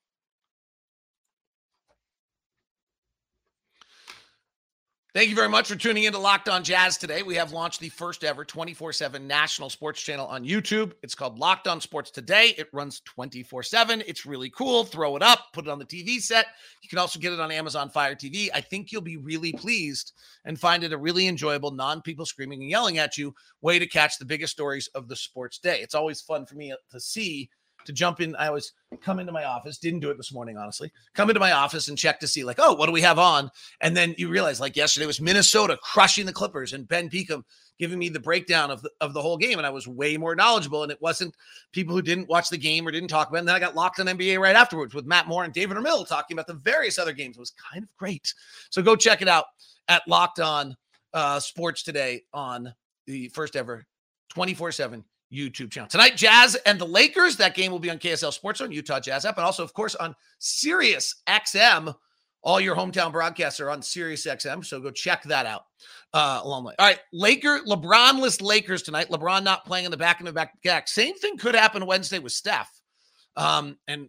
Thank 5.16 5.30
you 5.30 5.35
very 5.35 5.49
much 5.49 5.68
for 5.68 5.76
tuning 5.76 6.04
in 6.04 6.12
to 6.12 6.18
Locked 6.18 6.46
On 6.46 6.62
Jazz 6.62 6.99
today. 6.99 7.23
We 7.23 7.37
have 7.37 7.50
launched 7.50 7.80
the 7.80 7.88
first 7.88 8.23
ever 8.23 8.44
24 8.44 8.92
7 8.92 9.26
national 9.26 9.70
sports 9.70 10.02
channel 10.02 10.26
on 10.26 10.44
YouTube. 10.44 10.92
It's 11.02 11.14
called 11.14 11.38
Locked 11.38 11.66
On 11.66 11.80
Sports 11.80 12.11
Today. 12.11 12.54
It 12.58 12.68
runs 12.70 13.00
24 13.06 13.62
7. 13.62 14.02
It's 14.06 14.26
really 14.26 14.50
cool. 14.50 14.85
Throw 14.85 15.16
it 15.16 15.23
up, 15.23 15.46
put 15.54 15.66
it 15.66 15.70
on 15.70 15.78
the 15.78 15.87
TV 15.87 16.20
set. 16.20 16.49
You 16.82 16.90
can 16.90 16.99
also 16.99 17.18
get 17.18 17.32
it 17.32 17.40
on 17.40 17.50
Amazon 17.50 17.88
Fire 17.88 18.14
TV. 18.14 18.50
I 18.52 18.61
think 18.61 18.92
you'll 18.92 19.00
be 19.00 19.16
really 19.16 19.54
pleased 19.54 20.12
and 20.44 20.61
find 20.61 20.85
it 20.85 20.92
a 20.92 20.99
really 20.99 21.28
enjoyable, 21.28 21.70
non 21.70 22.02
people 22.02 22.26
screaming 22.26 22.61
and 22.61 22.68
yelling 22.68 22.99
at 22.99 23.16
you 23.16 23.35
way 23.62 23.78
to 23.78 23.87
catch 23.87 24.18
the 24.18 24.26
biggest 24.26 24.52
stories 24.52 24.87
of 24.94 25.08
the 25.08 25.16
sports 25.16 25.58
day. 25.58 25.80
It's 25.80 25.94
always 25.94 26.20
fun 26.20 26.44
for 26.44 26.56
me 26.56 26.75
to 26.90 27.00
see 27.00 27.49
to 27.87 27.93
jump 27.93 28.21
in. 28.21 28.37
I 28.37 28.49
always 28.49 28.73
come 29.00 29.19
into 29.19 29.33
my 29.33 29.45
office, 29.45 29.78
didn't 29.78 30.00
do 30.00 30.11
it 30.11 30.16
this 30.16 30.33
morning, 30.33 30.57
honestly. 30.57 30.93
Come 31.14 31.31
into 31.31 31.40
my 31.40 31.52
office 31.52 31.88
and 31.88 31.99
check 31.99 32.21
to 32.21 32.28
see, 32.28 32.45
like, 32.45 32.59
oh, 32.59 32.75
what 32.75 32.87
do 32.87 32.93
we 32.93 33.00
have 33.02 33.19
on? 33.19 33.50
And 33.81 33.97
then 33.97 34.14
you 34.19 34.28
realize, 34.28 34.61
like, 34.61 34.76
yesterday 34.76 35.07
was 35.07 35.21
Minnesota 35.21 35.78
crushing 35.83 36.26
the 36.26 36.33
Clippers 36.33 36.73
and 36.73 36.87
Ben 36.88 37.09
Peakham 37.09 37.43
giving 37.78 37.99
me 37.99 38.09
the 38.09 38.21
breakdown 38.21 38.71
of 38.71 38.83
the, 38.83 38.90
of 39.00 39.12
the 39.12 39.21
whole 39.21 39.37
game. 39.37 39.59
And 39.59 39.66
I 39.66 39.71
was 39.71 39.87
way 39.87 40.16
more 40.16 40.35
knowledgeable. 40.35 40.83
And 40.83 40.93
it 40.93 41.00
wasn't 41.00 41.35
people 41.73 41.95
who 41.95 42.02
didn't 42.02 42.28
watch 42.28 42.49
the 42.49 42.57
game 42.57 42.87
or 42.87 42.90
didn't 42.90 43.09
talk 43.09 43.28
about 43.28 43.37
it. 43.37 43.40
And 43.40 43.49
then 43.49 43.57
I 43.57 43.61
got 43.61 43.75
locked 43.75 44.00
on 44.00 44.07
NBA 44.07 44.40
right 44.40 44.57
afterwards 44.57 44.95
with 44.95 45.07
Matt 45.07 45.28
Moore 45.28 45.45
and 45.45 45.52
David 45.52 45.76
Ramil 45.76 46.07
talking 46.09 46.35
about 46.35 46.47
the 46.47 46.55
various 46.55 46.99
other 46.99 47.12
games. 47.12 47.37
It 47.37 47.40
was 47.40 47.52
kind 47.73 47.83
of 47.83 47.97
great. 47.97 48.33
So 48.71 48.83
go 48.83 48.97
check 48.97 49.23
it 49.23 49.28
out 49.28 49.45
at 49.88 50.02
Locked 50.09 50.40
On 50.40 50.76
uh, 51.12 51.40
Sports 51.40 51.83
today 51.83 52.23
on 52.33 52.73
the 53.07 53.28
first 53.28 53.57
ever 53.57 53.87
24 54.31 54.73
7 54.73 55.05
YouTube 55.33 55.71
channel. 55.71 55.88
Tonight, 55.88 56.16
Jazz 56.16 56.54
and 56.66 56.78
the 56.78 56.87
Lakers. 56.87 57.37
That 57.37 57.54
game 57.54 57.73
will 57.73 57.78
be 57.78 57.90
on 57.90 57.99
KSL 57.99 58.33
Sports 58.33 58.61
on 58.61 58.73
Utah 58.73 59.00
Jazz 59.00 59.25
app, 59.25 59.37
and 59.37 59.45
also, 59.45 59.62
of 59.62 59.73
course, 59.73 59.95
on 59.95 60.14
Sirius 60.38 61.23
XM. 61.28 61.95
All 62.42 62.61
your 62.61 62.76
hometown 62.76 63.11
broadcasts 63.11 63.59
are 63.59 63.71
on 63.71 63.82
Sirius 63.82 64.25
XM, 64.25 64.65
so 64.65 64.78
go 64.78 64.93
check 64.93 65.25
that 65.25 65.47
out 65.47 65.62
uh, 66.15 66.41
along 66.45 66.62
the 66.62 66.69
way. 66.69 66.75
All 66.78 66.86
right, 66.86 67.00
Laker, 67.12 67.60
LeBronless 67.67 68.41
Lakers 68.41 68.82
tonight. 68.82 69.08
LeBron 69.10 69.43
not 69.43 69.67
playing 69.67 69.84
in 69.84 69.91
the 69.91 69.97
back 69.97 70.21
in 70.21 70.26
the 70.26 70.32
back 70.32 70.62
back. 70.62 70.86
Same 70.86 71.17
thing 71.17 71.39
could 71.39 71.56
happen 71.56 71.86
Wednesday 71.86 72.21
with 72.21 72.32
Steph. 72.32 72.71
Um, 73.36 73.78
and 73.89 74.08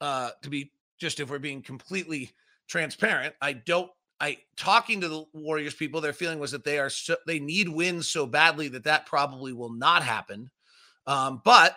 uh, 0.00 0.30
to 0.42 0.48
be 0.48 0.72
just 0.98 1.20
if 1.20 1.30
we're 1.30 1.38
being 1.38 1.62
completely 1.62 2.32
transparent, 2.68 3.34
I 3.42 3.52
don't 3.52 3.90
I 4.20 4.38
talking 4.56 5.00
to 5.00 5.08
the 5.08 5.24
Warriors 5.32 5.74
people, 5.74 6.00
their 6.00 6.12
feeling 6.12 6.38
was 6.38 6.52
that 6.52 6.64
they 6.64 6.78
are 6.78 6.90
so, 6.90 7.16
they 7.26 7.40
need 7.40 7.68
wins 7.68 8.08
so 8.08 8.26
badly 8.26 8.68
that 8.68 8.84
that 8.84 9.06
probably 9.06 9.52
will 9.52 9.72
not 9.72 10.02
happen. 10.02 10.50
Um, 11.06 11.42
but 11.44 11.76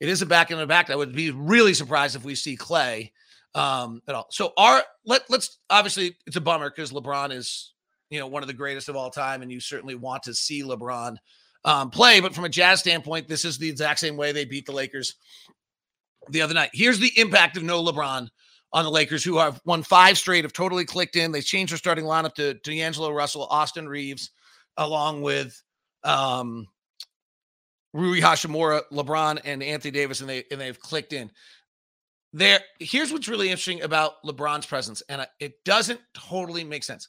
it 0.00 0.08
is 0.08 0.22
a 0.22 0.26
back 0.26 0.50
in 0.50 0.58
the 0.58 0.66
back. 0.66 0.90
I 0.90 0.96
would 0.96 1.14
be 1.14 1.30
really 1.30 1.74
surprised 1.74 2.16
if 2.16 2.24
we 2.24 2.34
see 2.34 2.56
Clay 2.56 3.12
um, 3.54 4.02
at 4.08 4.14
all. 4.14 4.26
So 4.30 4.52
our 4.56 4.82
let 5.04 5.22
let's 5.28 5.58
obviously 5.70 6.16
it's 6.26 6.36
a 6.36 6.40
bummer 6.40 6.70
because 6.70 6.92
LeBron 6.92 7.32
is 7.32 7.72
you 8.10 8.18
know 8.18 8.26
one 8.26 8.42
of 8.42 8.46
the 8.46 8.54
greatest 8.54 8.88
of 8.88 8.96
all 8.96 9.10
time, 9.10 9.42
and 9.42 9.52
you 9.52 9.60
certainly 9.60 9.94
want 9.94 10.24
to 10.24 10.34
see 10.34 10.62
LeBron 10.62 11.16
um, 11.64 11.90
play. 11.90 12.20
But 12.20 12.34
from 12.34 12.44
a 12.44 12.48
Jazz 12.48 12.80
standpoint, 12.80 13.28
this 13.28 13.44
is 13.44 13.58
the 13.58 13.68
exact 13.68 14.00
same 14.00 14.16
way 14.16 14.32
they 14.32 14.44
beat 14.44 14.66
the 14.66 14.72
Lakers 14.72 15.14
the 16.30 16.42
other 16.42 16.54
night. 16.54 16.70
Here's 16.72 16.98
the 16.98 17.12
impact 17.16 17.56
of 17.56 17.62
no 17.62 17.82
LeBron 17.82 18.28
on 18.72 18.84
the 18.84 18.90
Lakers, 18.90 19.22
who 19.22 19.38
have 19.38 19.60
won 19.64 19.82
five 19.82 20.16
straight, 20.16 20.44
have 20.44 20.52
totally 20.52 20.84
clicked 20.84 21.16
in. 21.16 21.32
They 21.32 21.42
changed 21.42 21.72
their 21.72 21.78
starting 21.78 22.04
lineup 22.04 22.34
to 22.34 22.54
D'Angelo 22.54 23.10
Russell, 23.10 23.46
Austin 23.50 23.88
Reaves, 23.88 24.30
along 24.76 25.22
with 25.22 25.62
um, 26.04 26.66
Rui 27.92 28.20
Hachimura, 28.20 28.82
LeBron, 28.90 29.40
and 29.44 29.62
Anthony 29.62 29.90
Davis, 29.90 30.20
and 30.20 30.28
they 30.28 30.44
and 30.50 30.60
they've 30.60 30.78
clicked 30.78 31.12
in. 31.12 31.30
There, 32.32 32.60
here's 32.78 33.12
what's 33.12 33.28
really 33.28 33.48
interesting 33.48 33.82
about 33.82 34.22
LeBron's 34.24 34.64
presence, 34.64 35.02
and 35.08 35.26
it 35.38 35.62
doesn't 35.64 36.00
totally 36.14 36.64
make 36.64 36.82
sense. 36.82 37.08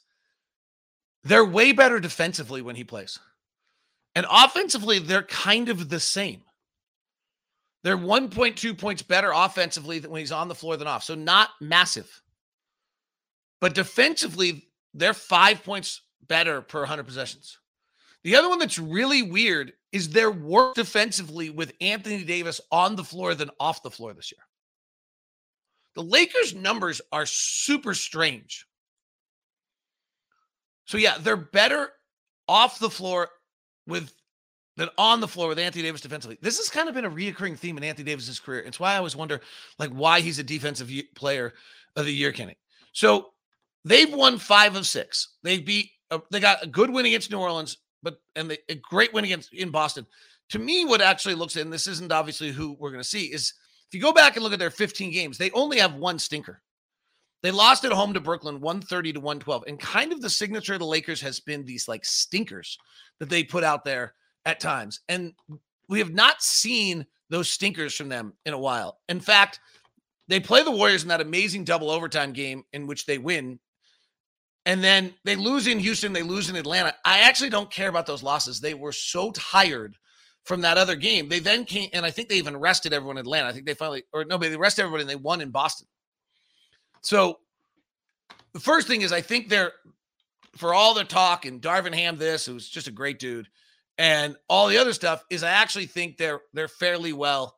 They're 1.22 1.44
way 1.44 1.72
better 1.72 1.98
defensively 1.98 2.60
when 2.60 2.76
he 2.76 2.84
plays, 2.84 3.18
and 4.14 4.26
offensively, 4.30 4.98
they're 4.98 5.22
kind 5.22 5.70
of 5.70 5.88
the 5.88 6.00
same. 6.00 6.42
They're 7.84 7.98
1.2 7.98 8.76
points 8.78 9.02
better 9.02 9.30
offensively 9.32 10.00
when 10.00 10.18
he's 10.18 10.32
on 10.32 10.48
the 10.48 10.54
floor 10.54 10.78
than 10.78 10.88
off. 10.88 11.04
So 11.04 11.14
not 11.14 11.50
massive. 11.60 12.22
But 13.60 13.74
defensively, 13.74 14.68
they're 14.94 15.14
five 15.14 15.62
points 15.62 16.00
better 16.26 16.62
per 16.62 16.80
100 16.80 17.04
possessions. 17.04 17.58
The 18.22 18.36
other 18.36 18.48
one 18.48 18.58
that's 18.58 18.78
really 18.78 19.22
weird 19.22 19.74
is 19.92 20.08
their 20.08 20.30
work 20.30 20.74
defensively 20.74 21.50
with 21.50 21.74
Anthony 21.82 22.24
Davis 22.24 22.58
on 22.72 22.96
the 22.96 23.04
floor 23.04 23.34
than 23.34 23.50
off 23.60 23.82
the 23.82 23.90
floor 23.90 24.14
this 24.14 24.32
year. 24.32 24.42
The 25.94 26.02
Lakers' 26.02 26.54
numbers 26.54 27.02
are 27.12 27.26
super 27.26 27.92
strange. 27.92 28.66
So, 30.86 30.96
yeah, 30.96 31.18
they're 31.20 31.36
better 31.36 31.90
off 32.48 32.78
the 32.78 32.90
floor 32.90 33.28
with 33.86 34.10
than 34.76 34.88
on 34.98 35.20
the 35.20 35.28
floor 35.28 35.48
with 35.48 35.58
Anthony 35.58 35.84
Davis 35.84 36.00
defensively. 36.00 36.38
This 36.40 36.58
has 36.58 36.68
kind 36.68 36.88
of 36.88 36.94
been 36.94 37.04
a 37.04 37.10
reoccurring 37.10 37.58
theme 37.58 37.76
in 37.76 37.84
Anthony 37.84 38.10
Davis's 38.10 38.40
career. 38.40 38.60
It's 38.60 38.80
why 38.80 38.94
I 38.94 38.96
always 38.96 39.16
wonder, 39.16 39.40
like, 39.78 39.90
why 39.90 40.20
he's 40.20 40.38
a 40.38 40.44
defensive 40.44 40.90
player 41.14 41.54
of 41.96 42.06
the 42.06 42.12
year 42.12 42.32
candidate. 42.32 42.58
So 42.92 43.30
they've 43.84 44.12
won 44.12 44.38
five 44.38 44.76
of 44.76 44.86
six. 44.86 45.36
They 45.42 45.58
beat. 45.58 45.90
Uh, 46.10 46.18
they 46.30 46.40
got 46.40 46.62
a 46.62 46.66
good 46.66 46.90
win 46.90 47.06
against 47.06 47.30
New 47.30 47.38
Orleans, 47.38 47.78
but 48.02 48.20
and 48.36 48.50
they, 48.50 48.58
a 48.68 48.74
great 48.74 49.12
win 49.12 49.24
against 49.24 49.52
in 49.54 49.70
Boston. 49.70 50.06
To 50.50 50.58
me, 50.58 50.84
what 50.84 51.00
actually 51.00 51.34
looks, 51.34 51.56
and 51.56 51.72
this 51.72 51.86
isn't 51.86 52.12
obviously 52.12 52.52
who 52.52 52.76
we're 52.78 52.90
going 52.90 53.02
to 53.02 53.08
see, 53.08 53.26
is 53.26 53.54
if 53.88 53.94
you 53.94 54.00
go 54.00 54.12
back 54.12 54.36
and 54.36 54.42
look 54.42 54.52
at 54.52 54.58
their 54.58 54.70
15 54.70 55.10
games, 55.12 55.38
they 55.38 55.50
only 55.52 55.78
have 55.78 55.94
one 55.94 56.18
stinker. 56.18 56.60
They 57.42 57.50
lost 57.50 57.84
at 57.84 57.92
home 57.92 58.14
to 58.14 58.20
Brooklyn 58.20 58.60
130 58.60 59.14
to 59.14 59.20
112. 59.20 59.64
And 59.66 59.78
kind 59.78 60.12
of 60.12 60.20
the 60.20 60.30
signature 60.30 60.74
of 60.74 60.80
the 60.80 60.86
Lakers 60.86 61.20
has 61.20 61.40
been 61.40 61.64
these 61.64 61.88
like 61.88 62.04
stinkers 62.04 62.78
that 63.18 63.28
they 63.28 63.44
put 63.44 63.64
out 63.64 63.84
there 63.84 64.14
at 64.46 64.60
times. 64.60 65.00
And 65.08 65.32
we 65.88 65.98
have 65.98 66.12
not 66.12 66.42
seen 66.42 67.06
those 67.30 67.48
stinkers 67.48 67.94
from 67.94 68.08
them 68.08 68.34
in 68.44 68.52
a 68.54 68.58
while. 68.58 68.98
In 69.08 69.20
fact, 69.20 69.60
they 70.28 70.40
play 70.40 70.62
the 70.62 70.70
Warriors 70.70 71.02
in 71.02 71.08
that 71.08 71.20
amazing 71.20 71.64
double 71.64 71.90
overtime 71.90 72.32
game 72.32 72.64
in 72.72 72.86
which 72.86 73.06
they 73.06 73.18
win. 73.18 73.58
And 74.66 74.82
then 74.82 75.12
they 75.24 75.36
lose 75.36 75.66
in 75.66 75.78
Houston, 75.78 76.12
they 76.12 76.22
lose 76.22 76.48
in 76.48 76.56
Atlanta. 76.56 76.94
I 77.04 77.20
actually 77.20 77.50
don't 77.50 77.70
care 77.70 77.88
about 77.88 78.06
those 78.06 78.22
losses. 78.22 78.60
They 78.60 78.74
were 78.74 78.92
so 78.92 79.30
tired 79.32 79.96
from 80.44 80.62
that 80.62 80.78
other 80.78 80.96
game. 80.96 81.28
They 81.28 81.38
then 81.38 81.64
came, 81.64 81.90
and 81.92 82.04
I 82.04 82.10
think 82.10 82.28
they 82.28 82.36
even 82.36 82.56
rested 82.56 82.92
everyone 82.92 83.16
in 83.16 83.22
Atlanta. 83.22 83.48
I 83.48 83.52
think 83.52 83.66
they 83.66 83.74
finally, 83.74 84.04
or 84.12 84.24
no, 84.24 84.38
they 84.38 84.56
rested 84.56 84.82
everybody 84.82 85.02
and 85.02 85.10
they 85.10 85.16
won 85.16 85.40
in 85.40 85.50
Boston. 85.50 85.86
So 87.02 87.38
the 88.54 88.60
first 88.60 88.86
thing 88.86 89.02
is, 89.02 89.12
I 89.12 89.20
think 89.20 89.48
they're, 89.48 89.72
for 90.56 90.72
all 90.72 90.94
the 90.94 91.04
talk 91.04 91.44
and 91.44 91.60
Darvin 91.60 91.94
Ham, 91.94 92.16
this, 92.16 92.46
who's 92.46 92.68
just 92.68 92.88
a 92.88 92.92
great 92.92 93.18
dude 93.18 93.48
and 93.98 94.36
all 94.48 94.68
the 94.68 94.78
other 94.78 94.92
stuff 94.92 95.24
is 95.30 95.42
I 95.42 95.50
actually 95.50 95.86
think 95.86 96.16
they're 96.16 96.40
they're 96.52 96.68
fairly 96.68 97.12
well 97.12 97.56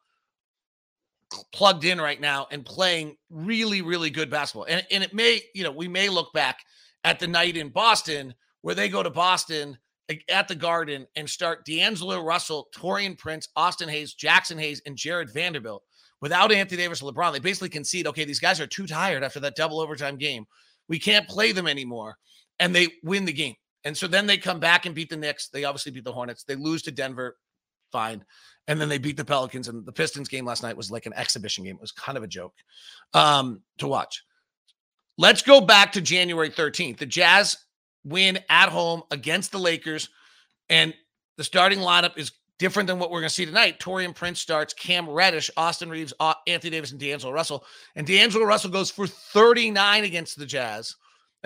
plugged 1.53 1.85
in 1.85 2.01
right 2.01 2.21
now 2.21 2.47
and 2.51 2.65
playing 2.65 3.17
really 3.31 3.83
really 3.83 4.11
good 4.11 4.31
basketball. 4.31 4.67
And 4.69 4.85
and 4.91 5.03
it 5.03 5.15
may, 5.15 5.41
you 5.55 5.65
know, 5.65 5.73
we 5.73 5.89
may 5.89 6.09
look 6.09 6.33
back 6.33 6.59
at 7.05 7.19
the 7.19 7.27
night 7.27 7.57
in 7.57 7.69
Boston 7.69 8.35
where 8.63 8.75
they 8.75 8.89
go 8.89 9.03
to 9.03 9.11
Boston 9.11 9.79
at 10.29 10.47
the 10.47 10.55
Garden 10.55 11.07
and 11.17 11.29
start 11.29 11.65
D'Angelo 11.67 12.23
Russell, 12.23 12.69
Taurean 12.75 13.19
Prince, 13.19 13.49
Austin 13.57 13.89
Hayes, 13.89 14.15
Jaxson 14.15 14.59
Hayes, 14.59 14.81
and 14.87 14.97
Jarred 14.97 15.33
Vanderbilt 15.33 15.83
without 16.21 16.53
Anthony 16.53 16.83
Davis 16.83 17.03
and 17.03 17.15
LeBron, 17.15 17.33
they 17.33 17.39
basically 17.39 17.69
concede, 17.69 18.07
okay, 18.07 18.25
these 18.25 18.41
guys 18.41 18.61
are 18.61 18.67
too 18.67 18.87
tired 18.87 19.23
after 19.23 19.41
that 19.41 19.57
double 19.57 19.81
overtime 19.81 20.17
game. 20.17 20.45
We 20.89 20.99
can't 20.99 21.29
play 21.29 21.53
them 21.53 21.67
anymore. 21.67 22.17
And 22.59 22.75
they 22.75 22.89
win 23.03 23.27
the 23.27 23.33
game. 23.33 23.55
And 23.87 23.97
so 23.97 24.09
then 24.09 24.27
they 24.27 24.37
come 24.37 24.59
back 24.59 24.85
and 24.85 24.97
beat 24.97 25.11
the 25.11 25.17
Knicks. 25.17 25.47
They 25.47 25.63
obviously 25.63 25.93
beat 25.93 26.03
the 26.03 26.13
Hornets. 26.13 26.43
They 26.43 26.57
lose 26.57 26.83
to 26.83 26.91
Denver. 26.91 27.37
Fine. 27.93 28.25
And 28.67 28.81
then 28.81 28.89
they 28.89 28.99
beat 28.99 29.17
the 29.17 29.25
Pelicans. 29.25 29.69
And 29.69 29.87
the 29.87 29.93
Pistons 29.93 30.29
game 30.29 30.45
last 30.45 30.65
night 30.65 30.77
was 30.77 30.91
like 30.91 31.07
an 31.07 31.13
exhibition 31.15 31.63
game. 31.63 31.77
It 31.77 31.81
was 31.81 31.93
kind 31.93 32.19
of 32.19 32.25
a 32.25 32.27
joke 32.27 32.55
um, 33.15 33.63
to 33.79 33.87
watch. 33.87 34.25
Let's 35.19 35.41
go 35.41 35.61
back 35.61 35.93
to 35.93 36.01
January 36.01 36.51
13th. 36.51 36.99
The 36.99 37.07
Jazz 37.07 37.57
win 38.05 38.41
at 38.51 38.71
home 38.71 39.05
against 39.13 39.53
the 39.53 39.59
Lakers. 39.59 40.09
And 40.69 40.93
the 41.37 41.45
starting 41.45 41.79
lineup 41.79 42.19
is 42.19 42.33
different 42.59 42.89
than 42.89 42.99
what 42.99 43.13
we're 43.13 43.21
going 43.21 43.29
to 43.29 43.35
see 43.37 43.47
tonight. 43.47 43.79
Taurean 43.79 44.17
Prince 44.17 44.41
starts, 44.41 44.75
Cam 44.75 45.09
Reddish, 45.09 45.49
Austin 45.57 45.91
Reaves, 45.91 46.13
Anthony 46.49 46.71
Davis, 46.73 46.91
and 46.91 46.99
D'Angelo 46.99 47.33
Russell. 47.33 47.65
And 47.95 48.05
D'Angelo 48.05 48.47
Russell 48.47 48.71
goes 48.71 48.91
for 48.91 49.07
39 49.07 50.03
against 50.03 50.41
the 50.41 50.47
Jazz. 50.47 50.97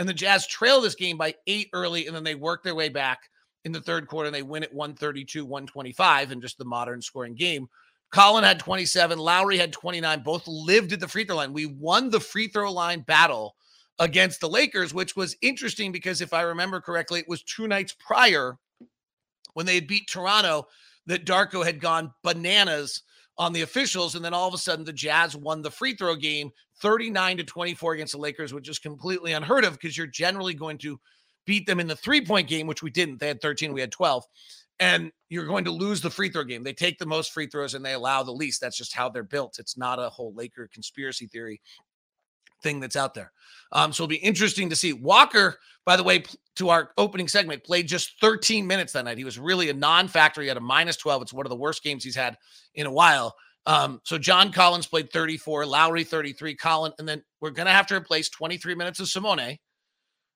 And 0.00 0.08
the 0.08 0.14
Jazz 0.14 0.46
trail 0.46 0.80
this 0.80 0.94
game 0.94 1.18
by 1.18 1.34
eight 1.46 1.68
early, 1.74 2.06
and 2.06 2.16
then 2.16 2.24
they 2.24 2.34
work 2.34 2.64
their 2.64 2.74
way 2.74 2.88
back 2.88 3.28
in 3.66 3.72
the 3.72 3.82
third 3.82 4.08
quarter 4.08 4.28
and 4.28 4.34
they 4.34 4.42
win 4.42 4.62
at 4.62 4.72
132, 4.72 5.44
125 5.44 6.32
in 6.32 6.40
just 6.40 6.56
the 6.56 6.64
modern 6.64 7.02
scoring 7.02 7.34
game. 7.34 7.68
Collin 8.10 8.42
had 8.42 8.58
27, 8.58 9.18
Lauri 9.18 9.58
had 9.58 9.74
29, 9.74 10.22
both 10.22 10.48
lived 10.48 10.94
at 10.94 11.00
the 11.00 11.06
free 11.06 11.26
throw 11.26 11.36
line. 11.36 11.52
We 11.52 11.66
won 11.66 12.08
the 12.08 12.18
free 12.18 12.48
throw 12.48 12.72
line 12.72 13.02
battle 13.02 13.56
against 13.98 14.40
the 14.40 14.48
Lakers, 14.48 14.94
which 14.94 15.16
was 15.16 15.36
interesting 15.42 15.92
because 15.92 16.22
if 16.22 16.32
I 16.32 16.40
remember 16.40 16.80
correctly, 16.80 17.20
it 17.20 17.28
was 17.28 17.42
two 17.42 17.68
nights 17.68 17.94
prior 18.00 18.56
when 19.52 19.66
they 19.66 19.74
had 19.74 19.86
beat 19.86 20.08
Toronto 20.08 20.66
that 21.08 21.26
Darko 21.26 21.62
had 21.62 21.78
gone 21.78 22.14
bananas 22.22 23.02
on 23.36 23.52
the 23.52 23.60
officials. 23.62 24.14
And 24.14 24.24
then 24.24 24.32
all 24.32 24.48
of 24.48 24.54
a 24.54 24.58
sudden, 24.58 24.86
the 24.86 24.94
Jazz 24.94 25.36
won 25.36 25.60
the 25.60 25.70
free 25.70 25.94
throw 25.94 26.16
game 26.16 26.52
39 26.81 27.38
to 27.38 27.45
24 27.45 27.95
against 27.95 28.12
the 28.12 28.19
Lakers, 28.19 28.53
which 28.53 28.69
is 28.69 28.79
completely 28.79 29.33
unheard 29.33 29.64
of 29.64 29.73
because 29.73 29.97
you're 29.97 30.07
generally 30.07 30.55
going 30.55 30.79
to 30.79 30.99
beat 31.47 31.66
them 31.66 31.81
in 31.81 31.87
the 31.87 31.97
three 31.97 32.25
point 32.25 32.49
game, 32.49 32.66
which 32.66 32.83
we 32.83 32.90
didn't. 32.90 33.19
They 33.19 33.29
had 33.29 33.40
13, 33.40 33.73
we 33.73 33.81
had 33.81 33.93
12. 33.93 34.25
And 34.79 35.12
you're 35.29 35.47
going 35.47 35.64
to 35.64 35.71
lose 35.71 36.01
the 36.01 36.09
free 36.09 36.31
throw 36.31 36.45
game. 36.45 36.62
They 36.62 36.73
take 36.73 36.99
the 36.99 37.07
most 37.07 37.33
free 37.33 37.47
throws 37.47 37.75
and 37.75 37.85
they 37.85 37.93
allow 37.93 38.23
the 38.23 38.33
least. 38.33 38.62
That's 38.62 38.79
just 38.79 38.95
how 38.95 39.11
they're 39.11 39.23
built. 39.23 39.59
It's 39.59 39.77
not 39.77 39.99
a 39.99 40.09
whole 40.09 40.33
Laker 40.35 40.71
conspiracy 40.73 41.27
theory 41.27 41.61
thing 42.62 42.81
that's 42.81 42.97
out 42.97 43.14
there. 43.14 43.33
Um, 43.73 43.93
so 43.93 44.05
it'll 44.05 44.11
be 44.11 44.16
interesting 44.16 44.71
to 44.71 44.77
see. 44.77 44.93
Walker, 44.95 45.59
by 45.85 45.97
the 45.97 46.03
way, 46.03 46.25
to 46.57 46.71
our 46.71 46.93
opening 46.97 47.29
segment, 47.29 47.64
played 47.64 47.88
just 47.88 48.21
13 48.21 48.66
minutes 48.66 48.93
that 48.95 49.05
night. 49.05 49.19
He 49.19 49.25
was 49.25 49.38
really 49.38 49.69
a 49.69 49.75
non-factor. 49.75 50.40
He 50.40 50.49
had 50.49 50.57
a 50.57 50.61
minus 50.61 50.97
12. 50.97 51.23
It's 51.23 51.33
one 51.33 51.47
of 51.47 51.51
the 51.51 51.57
worst 51.57 51.83
games 51.83 52.03
he's 52.03 52.16
had 52.16 52.37
in 52.75 52.87
a 52.87 52.93
while. 52.93 53.35
Um, 53.66 54.01
so 54.05 54.18
John 54.18 54.53
Collins 54.53 54.87
played 54.87 55.12
34, 55.12 55.66
Lauri 55.66 56.05
33, 56.05 56.55
Collin, 56.57 56.92
and 56.99 57.09
then 57.09 57.23
we're 57.40 57.51
gonna 57.51 57.73
have 57.73 57.87
to 57.88 57.94
replace 57.94 58.29
23 58.29 58.75
minutes 58.75 59.01
of 59.01 59.09
Simone, 59.09 59.59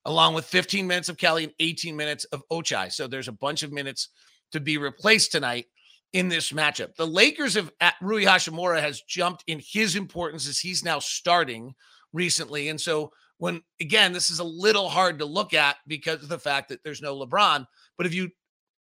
along 0.04 0.34
with 0.34 0.44
15 0.44 0.86
minutes 0.86 1.08
of 1.08 1.16
Kelly 1.16 1.44
and 1.44 1.52
18 1.58 1.96
minutes 1.96 2.24
of 2.26 2.42
Ochai. 2.50 2.92
So 2.92 3.06
there's 3.06 3.28
a 3.28 3.32
bunch 3.32 3.62
of 3.62 3.72
minutes 3.72 4.10
to 4.52 4.60
be 4.60 4.78
replaced 4.78 5.32
tonight 5.32 5.66
in 6.12 6.28
this 6.28 6.52
matchup. 6.52 6.94
The 6.94 7.06
Lakers 7.06 7.54
have 7.54 7.72
Rui 8.00 8.24
Hachimura 8.24 8.80
has 8.80 9.02
jumped 9.02 9.42
in 9.46 9.60
his 9.60 9.96
importance 9.96 10.48
as 10.48 10.60
he's 10.60 10.84
now 10.84 11.00
starting 11.00 11.74
recently. 12.12 12.68
And 12.68 12.80
so 12.80 13.10
when 13.38 13.62
again, 13.80 14.12
this 14.12 14.30
is 14.30 14.38
a 14.38 14.44
little 14.44 14.88
hard 14.88 15.18
to 15.18 15.24
look 15.24 15.54
at 15.54 15.76
because 15.86 16.22
of 16.22 16.28
the 16.28 16.38
fact 16.38 16.68
that 16.68 16.82
there's 16.84 17.02
no 17.02 17.18
LeBron. 17.18 17.66
But 17.98 18.06
if 18.06 18.14
you 18.14 18.30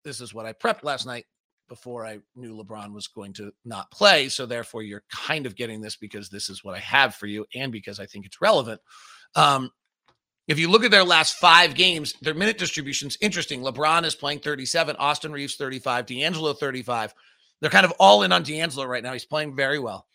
this 0.03 0.21
is 0.21 0.33
what 0.33 0.45
I 0.45 0.53
prepped 0.53 0.83
last 0.83 1.07
night 1.07 1.25
before 1.67 2.05
I 2.05 2.19
knew 2.35 2.55
LeBron 2.55 2.93
was 2.93 3.07
going 3.07 3.33
to 3.33 3.51
not 3.63 3.91
play. 3.91 4.29
So 4.29 4.45
therefore, 4.45 4.83
you're 4.83 5.03
kind 5.09 5.45
of 5.45 5.55
getting 5.55 5.81
this 5.81 5.95
because 5.95 6.29
this 6.29 6.49
is 6.49 6.63
what 6.63 6.75
I 6.75 6.79
have 6.79 7.15
for 7.15 7.27
you, 7.27 7.45
and 7.53 7.71
because 7.71 7.99
I 7.99 8.05
think 8.05 8.25
it's 8.25 8.41
relevant. 8.41 8.81
Um, 9.35 9.71
if 10.47 10.59
you 10.59 10.69
look 10.69 10.83
at 10.83 10.91
their 10.91 11.03
last 11.03 11.37
five 11.37 11.73
games, 11.73 12.13
their 12.21 12.35
minute 12.35 12.57
distribution's 12.57 13.17
interesting. 13.19 13.61
LeBron 13.61 14.03
is 14.05 14.15
playing 14.15 14.39
37, 14.39 14.95
Austin 14.97 15.31
Reaves 15.31 15.55
35, 15.55 16.05
D'Angelo 16.05 16.53
35. 16.53 17.13
They're 17.61 17.69
kind 17.71 17.85
of 17.85 17.93
all 17.99 18.23
in 18.23 18.31
on 18.31 18.43
D'Angelo 18.43 18.85
right 18.85 19.03
now. 19.03 19.13
He's 19.13 19.25
playing 19.25 19.55
very 19.55 19.79
well. 19.79 20.05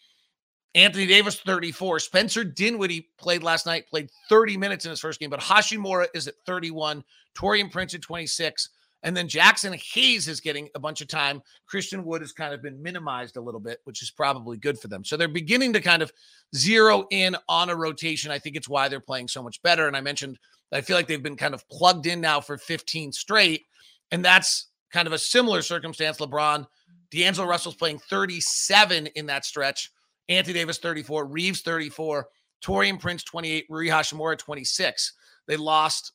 Anthony 0.74 1.06
Davis, 1.06 1.40
34. 1.40 1.98
Spencer 1.98 2.44
Dinwiddie 2.44 3.08
played 3.18 3.42
last 3.42 3.66
night, 3.66 3.88
played 3.88 4.08
30 4.28 4.56
minutes 4.56 4.84
in 4.84 4.90
his 4.90 5.00
first 5.00 5.18
game, 5.18 5.30
but 5.30 5.40
Hachimura 5.40 6.06
is 6.14 6.28
at 6.28 6.34
31. 6.46 7.02
Taurean 7.36 7.70
Prince 7.70 7.94
at 7.94 8.02
26. 8.02 8.68
And 9.02 9.16
then 9.16 9.28
Jaxson 9.28 9.74
Hayes 9.94 10.28
is 10.28 10.40
getting 10.40 10.68
a 10.74 10.78
bunch 10.78 11.00
of 11.00 11.08
time. 11.08 11.42
Christian 11.66 12.04
Wood 12.04 12.20
has 12.20 12.32
kind 12.32 12.52
of 12.52 12.62
been 12.62 12.82
minimized 12.82 13.36
a 13.36 13.40
little 13.40 13.60
bit, 13.60 13.78
which 13.84 14.02
is 14.02 14.10
probably 14.10 14.58
good 14.58 14.78
for 14.78 14.88
them. 14.88 15.04
So 15.04 15.16
they're 15.16 15.28
beginning 15.28 15.72
to 15.72 15.80
kind 15.80 16.02
of 16.02 16.12
zero 16.54 17.06
in 17.10 17.34
on 17.48 17.70
a 17.70 17.76
rotation. 17.76 18.30
I 18.30 18.38
think 18.38 18.56
it's 18.56 18.68
why 18.68 18.88
they're 18.88 19.00
playing 19.00 19.28
so 19.28 19.42
much 19.42 19.62
better. 19.62 19.86
And 19.88 19.96
I 19.96 20.02
mentioned 20.02 20.38
I 20.72 20.80
feel 20.80 20.96
like 20.96 21.06
they've 21.06 21.22
been 21.22 21.36
kind 21.36 21.54
of 21.54 21.68
plugged 21.68 22.06
in 22.06 22.20
now 22.20 22.40
for 22.40 22.56
15 22.56 23.12
straight. 23.12 23.66
And 24.12 24.24
that's 24.24 24.68
kind 24.92 25.06
of 25.06 25.12
a 25.12 25.18
similar 25.18 25.62
circumstance. 25.62 26.18
LeBron, 26.18 26.66
D'Angelo 27.10 27.48
Russell's 27.48 27.76
playing 27.76 27.98
37 27.98 29.08
in 29.08 29.26
that 29.26 29.44
stretch. 29.44 29.90
Anthony 30.28 30.54
Davis 30.54 30.78
34, 30.78 31.26
Reaves, 31.26 31.62
34, 31.62 32.28
Taurean 32.62 33.00
Prince 33.00 33.24
28, 33.24 33.66
Rui 33.68 33.86
Hachimura 33.86 34.38
26. 34.38 35.14
They 35.48 35.56
lost 35.56 36.12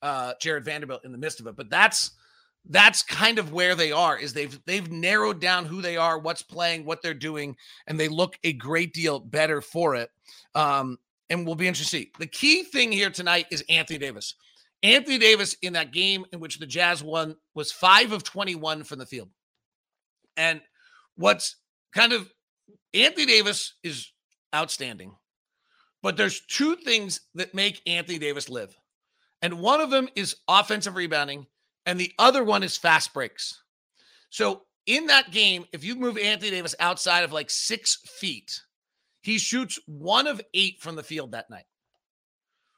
uh, 0.00 0.32
Jarred 0.40 0.64
Vanderbilt 0.64 1.04
in 1.04 1.12
the 1.12 1.18
midst 1.18 1.40
of 1.40 1.46
it, 1.48 1.56
but 1.56 1.68
that's 1.68 2.12
that's 2.68 3.02
kind 3.02 3.38
of 3.38 3.52
where 3.52 3.74
they 3.74 3.92
are. 3.92 4.18
Is 4.18 4.32
they've 4.32 4.58
they've 4.66 4.90
narrowed 4.90 5.40
down 5.40 5.64
who 5.64 5.80
they 5.80 5.96
are, 5.96 6.18
what's 6.18 6.42
playing, 6.42 6.84
what 6.84 7.02
they're 7.02 7.14
doing, 7.14 7.56
and 7.86 7.98
they 7.98 8.08
look 8.08 8.38
a 8.44 8.52
great 8.52 8.92
deal 8.92 9.18
better 9.18 9.60
for 9.60 9.94
it. 9.94 10.10
Um, 10.54 10.98
and 11.30 11.46
we'll 11.46 11.54
be 11.54 11.68
interested 11.68 11.96
to 11.96 12.04
see. 12.04 12.12
The 12.18 12.26
key 12.26 12.62
thing 12.62 12.92
here 12.92 13.10
tonight 13.10 13.46
is 13.50 13.64
Anthony 13.68 13.98
Davis. 13.98 14.34
Anthony 14.82 15.18
Davis 15.18 15.56
in 15.62 15.72
that 15.72 15.92
game 15.92 16.24
in 16.32 16.40
which 16.40 16.58
the 16.58 16.66
Jazz 16.66 17.02
won 17.02 17.36
was 17.54 17.72
five 17.72 18.12
of 18.12 18.22
21 18.22 18.84
from 18.84 18.98
the 18.98 19.06
field. 19.06 19.28
And 20.36 20.60
what's 21.16 21.56
kind 21.92 22.12
of 22.12 22.32
Anthony 22.94 23.26
Davis 23.26 23.74
is 23.82 24.12
outstanding, 24.54 25.14
but 26.02 26.16
there's 26.16 26.40
two 26.40 26.76
things 26.76 27.20
that 27.34 27.54
make 27.54 27.82
Anthony 27.86 28.18
Davis 28.18 28.48
live. 28.48 28.74
And 29.42 29.60
one 29.60 29.80
of 29.80 29.90
them 29.90 30.08
is 30.14 30.36
offensive 30.48 30.96
rebounding, 30.96 31.46
and 31.88 31.98
the 31.98 32.12
other 32.18 32.44
one 32.44 32.62
is 32.62 32.76
fast 32.76 33.14
breaks. 33.14 33.62
So 34.28 34.64
in 34.84 35.06
that 35.06 35.30
game, 35.30 35.64
if 35.72 35.82
you 35.82 35.96
move 35.96 36.18
Anthony 36.18 36.50
Davis 36.50 36.74
outside 36.78 37.24
of 37.24 37.32
like 37.32 37.48
six 37.48 37.96
feet, 38.20 38.60
he 39.22 39.38
shoots 39.38 39.78
one 39.86 40.26
of 40.26 40.38
eight 40.52 40.82
from 40.82 40.96
the 40.96 41.02
field 41.02 41.32
that 41.32 41.48
night. 41.48 41.64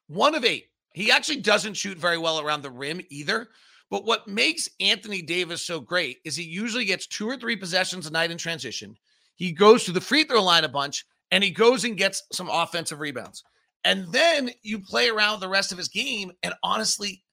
One 0.07 0.37
of 0.37 0.45
eight. 0.45 0.67
He 0.95 1.11
actually 1.11 1.41
doesn't 1.41 1.75
shoot 1.75 1.99
very 1.99 2.19
well 2.19 2.39
around 2.39 2.63
the 2.63 2.71
rim 2.71 3.01
either. 3.11 3.49
But 3.91 4.05
what 4.05 4.29
makes 4.29 4.69
Anthony 4.79 5.23
Davis 5.23 5.67
so 5.67 5.81
great 5.81 6.19
is 6.25 6.37
he 6.37 6.45
usually 6.45 6.85
gets 6.85 7.09
two 7.09 7.29
or 7.29 7.37
three 7.37 7.57
possessions 7.57 8.07
a 8.07 8.13
night 8.13 8.31
in 8.31 8.39
transition. 8.39 8.95
He 9.35 9.51
goes 9.51 9.83
to 9.85 9.93
the 9.93 10.01
free 10.01 10.23
throw 10.23 10.41
line 10.41 10.63
a 10.63 10.69
bunch 10.69 11.05
and 11.33 11.43
he 11.43 11.51
goes 11.51 11.85
and 11.85 11.97
gets 11.97 12.23
some 12.31 12.49
offensive 12.49 13.01
rebounds. 13.01 13.43
And 13.83 14.07
then 14.13 14.53
you 14.63 14.79
play 14.79 15.09
around 15.09 15.41
the 15.41 15.49
rest 15.49 15.73
of 15.73 15.79
his 15.79 15.89
game. 15.89 16.31
And 16.45 16.55
honestly, 16.63 17.25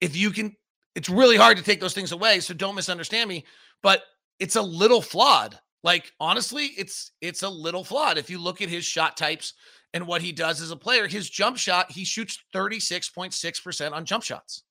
if 0.00 0.16
you 0.16 0.30
can, 0.30 0.56
it's 0.94 1.08
really 1.08 1.36
hard 1.36 1.56
to 1.56 1.62
take 1.62 1.80
those 1.80 1.94
things 1.94 2.12
away. 2.12 2.40
So 2.40 2.54
don't 2.54 2.74
misunderstand 2.74 3.28
me, 3.28 3.44
but 3.82 4.02
it's 4.38 4.56
a 4.56 4.62
little 4.62 5.02
flawed. 5.02 5.58
Like 5.82 6.12
honestly, 6.18 6.66
it's 6.76 7.12
it's 7.20 7.42
a 7.42 7.48
little 7.48 7.84
flawed. 7.84 8.18
If 8.18 8.28
you 8.30 8.40
look 8.40 8.60
at 8.60 8.68
his 8.68 8.84
shot 8.84 9.16
types 9.16 9.54
and 9.94 10.06
what 10.06 10.22
he 10.22 10.32
does 10.32 10.60
as 10.60 10.70
a 10.70 10.76
player, 10.76 11.06
his 11.06 11.30
jump 11.30 11.56
shot, 11.56 11.90
he 11.92 12.04
shoots 12.04 12.38
36.6% 12.54 13.92
on 13.92 14.04
jump 14.04 14.24
shots. 14.24 14.62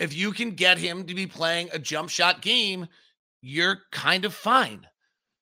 If 0.00 0.14
you 0.14 0.32
can 0.32 0.50
get 0.50 0.78
him 0.78 1.04
to 1.04 1.14
be 1.14 1.26
playing 1.26 1.68
a 1.72 1.78
jump 1.78 2.10
shot 2.10 2.42
game, 2.42 2.88
you're 3.40 3.82
kind 3.92 4.24
of 4.24 4.34
fine. 4.34 4.86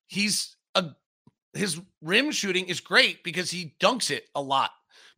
He's 0.06 0.56
a 0.74 0.90
his 1.54 1.80
rim 2.02 2.30
shooting 2.30 2.66
is 2.66 2.80
great 2.80 3.24
because 3.24 3.50
he 3.50 3.74
dunks 3.80 4.10
it 4.10 4.24
a 4.34 4.42
lot, 4.42 4.70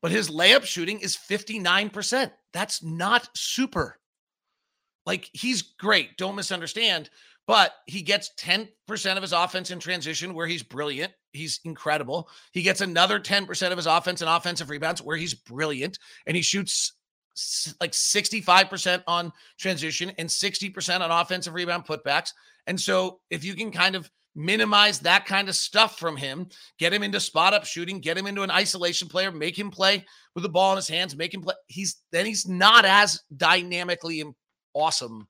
but 0.05 0.13
his 0.13 0.29
layup 0.29 0.65
shooting 0.65 1.01
is 1.01 1.17
59%. 1.17 2.31
That's 2.53 2.83
not 2.83 3.27
super. 3.35 3.99
Like 5.07 5.31
he's 5.33 5.63
great, 5.63 6.19
don't 6.19 6.37
misunderstand, 6.37 7.09
but 7.47 7.73
he 7.87 8.03
gets 8.03 8.31
10% 8.39 8.69
of 9.17 9.23
his 9.23 9.33
offense 9.33 9.71
in 9.71 9.79
transition 9.79 10.35
where 10.35 10.47
he's 10.47 10.63
brilliant. 10.63 11.15
He's 11.33 11.59
incredible. 11.65 12.29
He 12.53 12.61
gets 12.61 12.83
another 12.83 13.19
10% 13.19 13.71
of 13.71 13.79
his 13.79 13.87
offense 13.87 14.21
and 14.21 14.29
offensive 14.29 14.69
rebounds 14.69 15.01
where 15.01 15.17
he's 15.17 15.33
brilliant 15.33 15.99
and 16.27 16.37
he 16.37 16.43
shoots 16.43 16.93
like 17.81 17.93
65% 17.93 19.05
on 19.07 19.33
transition 19.59 20.13
and 20.19 20.29
60% 20.29 21.01
on 21.01 21.11
offensive 21.11 21.55
rebound 21.55 21.87
putbacks. 21.87 22.33
And 22.67 22.79
so 22.79 23.21
if 23.31 23.43
you 23.43 23.55
can 23.55 23.71
kind 23.71 23.97
of 23.97 24.11
minimize 24.35 24.99
that 25.01 25.27
kind 25.27 25.49
of 25.49 25.57
stuff 25.57 25.99
from 25.99 26.17
him, 26.17 26.49
get 26.79 26.93
him 26.93 27.03
into 27.03 27.21
spot 27.21 27.55
up 27.55 27.65
shooting, 27.65 28.01
get 28.01 28.19
him 28.19 28.27
into 28.27 28.43
an 28.43 28.51
isolation 28.51 29.09
player, 29.09 29.31
make 29.31 29.59
him 29.59 29.71
play 29.71 30.05
with 30.35 30.43
the 30.43 30.49
ball 30.49 30.73
in 30.73 30.77
his 30.77 30.89
hands, 30.89 31.17
make 31.17 31.33
him 31.33 31.43
play. 31.43 31.55
He's 31.67 31.97
then 32.13 32.27
he's 32.27 32.49
not 32.49 32.85
as 32.85 33.23
dynamically 33.37 34.25
awesome 34.73 35.29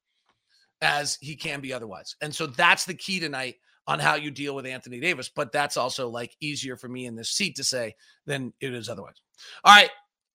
as 0.80 1.18
he 1.20 1.36
can 1.36 1.60
be 1.60 1.72
otherwise. 1.72 2.16
And 2.22 2.34
so 2.34 2.46
that's 2.46 2.84
the 2.84 2.94
key 2.94 3.20
tonight. 3.20 3.56
on 3.86 3.98
how 3.98 4.14
you 4.14 4.30
deal 4.30 4.54
with 4.54 4.66
Anthony 4.66 5.00
Davis. 5.00 5.30
But 5.34 5.52
that's 5.52 5.76
also 5.76 6.08
like 6.08 6.36
easier 6.40 6.76
for 6.76 6.88
me 6.88 7.06
in 7.06 7.14
this 7.14 7.30
seat 7.30 7.56
to 7.56 7.64
say 7.64 7.94
than 8.26 8.52
it 8.60 8.74
is 8.74 8.88
otherwise. 8.88 9.16
All 9.64 9.74
right, 9.74 9.90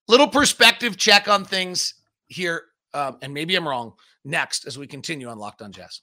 little 0.08 0.28
perspective 0.28 0.98
check 0.98 1.28
on 1.28 1.46
things 1.46 1.96
here, 2.28 2.64
um, 2.94 3.18
and 3.22 3.34
maybe 3.34 3.56
I'm 3.56 3.68
wrong. 3.68 3.94
Next, 4.26 4.68
as 4.68 4.78
we 4.78 4.86
continue 4.86 5.28
on 5.30 5.40
Locked 5.40 5.62
On 5.62 5.72
Jazz, 5.72 6.02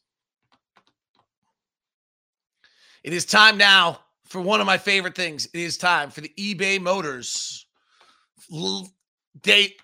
it 3.07 3.13
is 3.13 3.25
time 3.25 3.57
now 3.57 4.01
for 4.25 4.41
one 4.41 4.61
of 4.61 4.67
my 4.67 4.77
favorite 4.77 5.15
things. 5.15 5.47
It 5.47 5.61
is 5.61 5.79
time 5.79 6.11
for 6.11 6.21
the 6.21 6.33
eBay 6.37 6.81
Motors 6.81 7.65
date. 9.41 9.81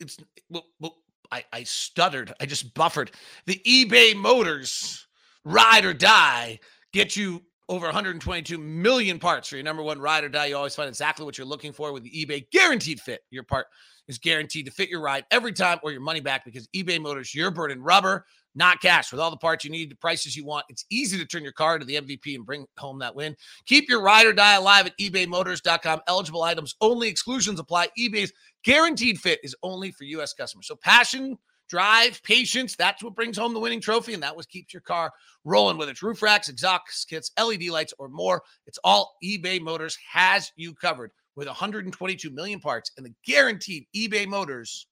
It's 0.00 0.16
well, 0.48 0.64
well, 0.80 0.96
I, 1.30 1.44
I 1.52 1.62
stuttered. 1.64 2.32
I 2.40 2.46
just 2.46 2.72
buffered. 2.72 3.10
The 3.44 3.60
eBay 3.66 4.16
Motors 4.16 5.06
ride 5.44 5.84
or 5.84 5.92
die 5.92 6.60
get 6.94 7.14
you 7.14 7.42
over 7.68 7.86
122 7.86 8.58
million 8.58 9.18
parts 9.18 9.48
for 9.48 9.56
your 9.56 9.64
number 9.64 9.82
one 9.82 10.00
ride 10.00 10.24
or 10.24 10.28
die. 10.28 10.46
You 10.46 10.56
always 10.56 10.74
find 10.74 10.88
exactly 10.88 11.24
what 11.24 11.36
you're 11.36 11.46
looking 11.46 11.72
for 11.72 11.92
with 11.92 12.02
the 12.02 12.10
eBay 12.10 12.50
guaranteed 12.50 13.00
fit. 13.00 13.20
Your 13.30 13.42
part 13.42 13.66
is 14.08 14.18
guaranteed 14.18 14.66
to 14.66 14.72
fit 14.72 14.88
your 14.88 15.02
ride 15.02 15.24
every 15.30 15.52
time 15.52 15.78
or 15.82 15.92
your 15.92 16.00
money 16.00 16.20
back 16.20 16.44
because 16.44 16.66
eBay 16.68 17.00
Motors, 17.00 17.34
your 17.34 17.50
burden 17.50 17.82
rubber, 17.82 18.24
not 18.54 18.80
cash. 18.80 19.12
With 19.12 19.20
all 19.20 19.30
the 19.30 19.36
parts 19.36 19.64
you 19.64 19.70
need, 19.70 19.90
the 19.90 19.96
prices 19.96 20.34
you 20.34 20.44
want, 20.44 20.64
it's 20.68 20.84
easy 20.90 21.18
to 21.18 21.26
turn 21.26 21.42
your 21.42 21.52
car 21.52 21.78
to 21.78 21.84
the 21.84 21.96
MVP 21.96 22.34
and 22.34 22.46
bring 22.46 22.66
home 22.78 22.98
that 23.00 23.14
win. 23.14 23.36
Keep 23.66 23.88
your 23.88 24.02
ride 24.02 24.26
or 24.26 24.32
die 24.32 24.54
alive 24.54 24.86
at 24.86 24.98
ebaymotors.com. 24.98 26.00
Eligible 26.08 26.42
items 26.42 26.74
only, 26.80 27.08
exclusions 27.08 27.60
apply. 27.60 27.88
eBay's 27.98 28.32
guaranteed 28.64 29.18
fit 29.18 29.40
is 29.42 29.54
only 29.62 29.90
for 29.92 30.04
U.S. 30.04 30.32
customers. 30.32 30.66
So 30.66 30.76
passion, 30.76 31.38
drive, 31.68 32.22
patience, 32.22 32.76
that's 32.76 33.02
what 33.02 33.14
brings 33.14 33.38
home 33.38 33.54
the 33.54 33.60
winning 33.60 33.80
trophy. 33.80 34.14
And 34.14 34.22
that 34.22 34.36
was 34.36 34.46
keeps 34.46 34.72
your 34.72 34.82
car 34.82 35.12
rolling, 35.44 35.76
whether 35.76 35.90
it's 35.90 36.02
roof 36.02 36.22
racks, 36.22 36.48
exhaust 36.48 37.08
kits, 37.08 37.30
LED 37.38 37.64
lights, 37.64 37.94
or 37.98 38.08
more. 38.08 38.42
It's 38.66 38.78
all 38.84 39.16
eBay 39.22 39.60
Motors 39.60 39.96
has 40.10 40.52
you 40.56 40.74
covered 40.74 41.10
with 41.36 41.46
122 41.46 42.30
million 42.30 42.60
parts 42.60 42.90
and 42.96 43.06
the 43.06 43.14
guaranteed 43.24 43.86
eBay 43.94 44.26
Motors 44.26 44.86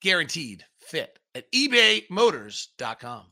guaranteed 0.00 0.64
fit 0.78 1.18
at 1.34 1.50
ebaymotors.com. 1.52 3.24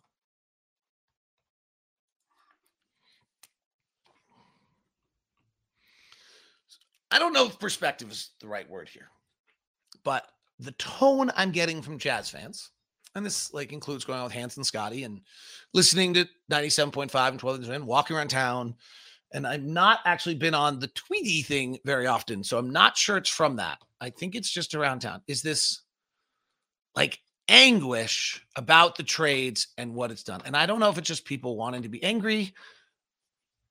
I 7.11 7.19
don't 7.19 7.33
know 7.33 7.47
if 7.47 7.59
perspective 7.59 8.11
is 8.11 8.31
the 8.41 8.49
right 8.49 8.69
word 8.69 8.89
here, 8.89 9.09
but 10.05 10.27
the 10.59 10.73
tone 10.73 11.31
I'm 11.37 11.53
getting 11.53 11.83
from 11.83 11.99
Jazz 11.99 12.31
fans, 12.31 12.71
and 13.15 13.25
this 13.25 13.53
like 13.53 13.73
includes 13.73 14.05
going 14.05 14.19
out 14.19 14.25
with 14.25 14.33
Hans 14.33 14.57
and 14.57 14.67
Scotty 14.67 15.05
and 15.05 15.21
listening 15.75 16.15
to 16.15 16.27
97.5 16.51 17.29
and 17.29 17.39
12 17.39 17.69
and 17.69 17.87
walking 17.87 18.17
around 18.17 18.29
town. 18.29 18.75
And 19.33 19.47
I've 19.47 19.65
not 19.65 20.01
actually 20.07 20.37
been 20.37 20.55
on 20.55 20.79
the 20.79 20.89
Tweety 20.89 21.43
thing 21.43 21.79
very 21.85 22.07
often. 22.07 22.43
So 22.43 22.59
I'm 22.59 22.71
not 22.71 22.97
sure 22.97 23.19
it's 23.19 23.29
from 23.29 23.57
that. 23.57 23.79
I 24.01 24.11
think 24.11 24.35
it's 24.35 24.51
just 24.51 24.75
around 24.75 25.01
town. 25.01 25.21
Is 25.27 25.43
this 25.43 25.83
like 26.95 27.19
anguish 27.49 28.45
about 28.57 28.97
the 28.97 29.03
trades 29.03 29.69
and 29.77 29.95
what 29.95 30.11
it's 30.11 30.23
done? 30.23 30.41
And 30.45 30.57
I 30.57 30.65
don't 30.65 30.81
know 30.81 30.89
if 30.89 30.97
it's 30.97 31.09
just 31.09 31.25
people 31.27 31.57
wanting 31.57 31.83
to 31.83 31.89
be 31.89 32.03
angry 32.03 32.55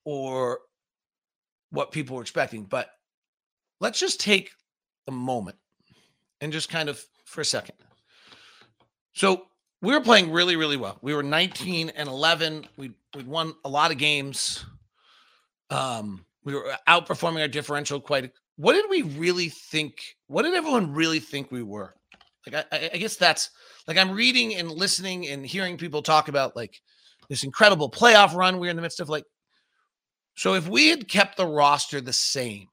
or 0.06 0.60
what 1.72 1.92
people 1.92 2.16
were 2.16 2.22
expecting, 2.22 2.64
but 2.64 2.90
let's 3.80 4.00
just 4.00 4.20
take 4.20 4.52
a 5.08 5.12
moment 5.12 5.58
and 6.42 6.52
just 6.52 6.70
kind 6.70 6.90
of 6.90 7.04
for 7.26 7.42
a 7.42 7.46
second. 7.46 7.76
So 9.14 9.48
we 9.82 9.94
were 9.94 10.02
playing 10.02 10.32
really, 10.32 10.56
really 10.56 10.78
well. 10.78 10.98
We 11.02 11.14
were 11.14 11.24
19 11.24 11.90
and 11.90 12.08
11. 12.08 12.68
We 12.78 12.92
we 13.16 13.24
won 13.24 13.54
a 13.66 13.70
lot 13.70 13.92
of 13.92 13.98
games. 13.98 14.66
Um, 15.70 16.26
we 16.44 16.54
were 16.54 16.72
outperforming 16.88 17.42
our 17.42 17.48
differential 17.48 18.00
quite. 18.00 18.32
What 18.56 18.74
did 18.74 18.86
we 18.90 19.04
really 19.04 19.50
think? 19.50 20.02
What 20.28 20.44
did 20.44 20.54
everyone 20.54 20.94
really 20.94 21.20
think 21.20 21.52
we 21.52 21.64
were? 21.64 21.94
Like, 22.46 22.66
I, 22.72 22.90
I 22.94 22.98
guess 22.98 23.18
that's 23.18 23.52
like 23.88 23.98
I'm 23.98 24.12
reading 24.12 24.56
and 24.56 24.72
listening 24.72 25.28
and 25.28 25.46
hearing 25.46 25.78
people 25.78 26.02
talk 26.02 26.28
about 26.28 26.56
like 26.56 26.82
this 27.30 27.44
incredible 27.44 27.90
playoff 27.90 28.34
run 28.34 28.60
we're 28.60 28.70
in 28.70 28.76
the 28.76 28.82
midst 28.82 29.00
of. 29.00 29.10
Like, 29.10 29.26
so 30.36 30.54
if 30.54 30.68
we 30.68 30.90
had 30.90 31.08
kept 31.08 31.38
the 31.38 31.46
roster 31.46 32.02
the 32.02 32.14
same, 32.14 32.68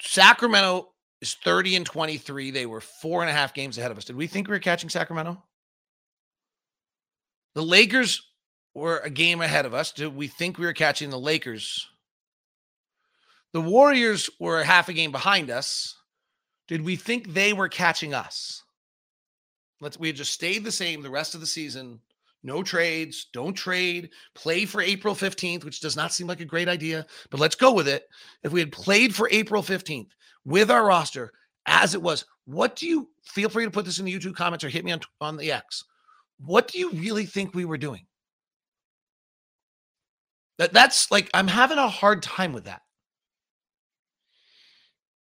Sacramento 0.00 0.89
is 1.20 1.34
30 1.34 1.76
and 1.76 1.86
23. 1.86 2.50
They 2.50 2.66
were 2.66 2.80
four 2.80 3.20
and 3.20 3.30
a 3.30 3.32
half 3.32 3.54
games 3.54 3.78
ahead 3.78 3.90
of 3.90 3.98
us. 3.98 4.04
Did 4.04 4.16
we 4.16 4.26
think 4.26 4.48
we 4.48 4.52
were 4.52 4.60
catching 4.60 4.90
Sacramento? 4.90 5.42
The 7.54 7.62
Lakers 7.62 8.22
were 8.74 8.98
a 8.98 9.10
game 9.10 9.40
ahead 9.40 9.66
of 9.66 9.74
us. 9.74 9.92
Did 9.92 10.14
we 10.14 10.28
think 10.28 10.58
we 10.58 10.66
were 10.66 10.72
catching 10.72 11.10
the 11.10 11.18
Lakers? 11.18 11.88
The 13.52 13.60
Warriors 13.60 14.30
were 14.38 14.62
half 14.62 14.88
a 14.88 14.92
game 14.92 15.10
behind 15.10 15.50
us. 15.50 15.96
Did 16.68 16.82
we 16.82 16.94
think 16.94 17.32
they 17.32 17.52
were 17.52 17.68
catching 17.68 18.14
us? 18.14 18.62
Let's 19.80 19.98
we 19.98 20.08
had 20.08 20.16
just 20.16 20.32
stayed 20.32 20.62
the 20.62 20.70
same 20.70 21.02
the 21.02 21.10
rest 21.10 21.34
of 21.34 21.40
the 21.40 21.46
season. 21.46 22.00
No 22.42 22.62
trades, 22.62 23.26
don't 23.32 23.52
trade, 23.52 24.10
play 24.34 24.64
for 24.64 24.80
April 24.80 25.14
15th, 25.14 25.64
which 25.64 25.80
does 25.80 25.96
not 25.96 26.12
seem 26.12 26.26
like 26.26 26.40
a 26.40 26.46
great 26.46 26.68
idea, 26.68 27.06
but 27.30 27.40
let's 27.40 27.54
go 27.54 27.72
with 27.72 27.86
it. 27.86 28.04
If 28.42 28.52
we 28.52 28.60
had 28.60 28.72
played 28.72 29.14
for 29.14 29.28
April 29.30 29.62
15th 29.62 30.08
with 30.44 30.70
our 30.70 30.86
roster 30.86 31.32
as 31.66 31.94
it 31.94 32.00
was, 32.00 32.24
what 32.46 32.76
do 32.76 32.86
you 32.86 33.10
feel 33.24 33.50
free 33.50 33.64
to 33.64 33.70
put 33.70 33.84
this 33.84 33.98
in 33.98 34.06
the 34.06 34.18
YouTube 34.18 34.34
comments 34.34 34.64
or 34.64 34.70
hit 34.70 34.84
me 34.84 34.92
on, 34.92 35.00
on 35.20 35.36
the 35.36 35.52
X? 35.52 35.84
What 36.38 36.68
do 36.68 36.78
you 36.78 36.90
really 36.92 37.26
think 37.26 37.54
we 37.54 37.66
were 37.66 37.78
doing? 37.78 38.06
That 40.58 40.72
that's 40.72 41.10
like 41.10 41.30
I'm 41.32 41.48
having 41.48 41.78
a 41.78 41.88
hard 41.88 42.22
time 42.22 42.52
with 42.52 42.64
that. 42.64 42.82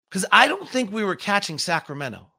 Cuz 0.09 0.25
I 0.31 0.47
don't 0.47 0.69
think 0.69 0.91
we 0.91 1.03
were 1.03 1.15
catching 1.15 1.59
Sacramento. 1.59 2.31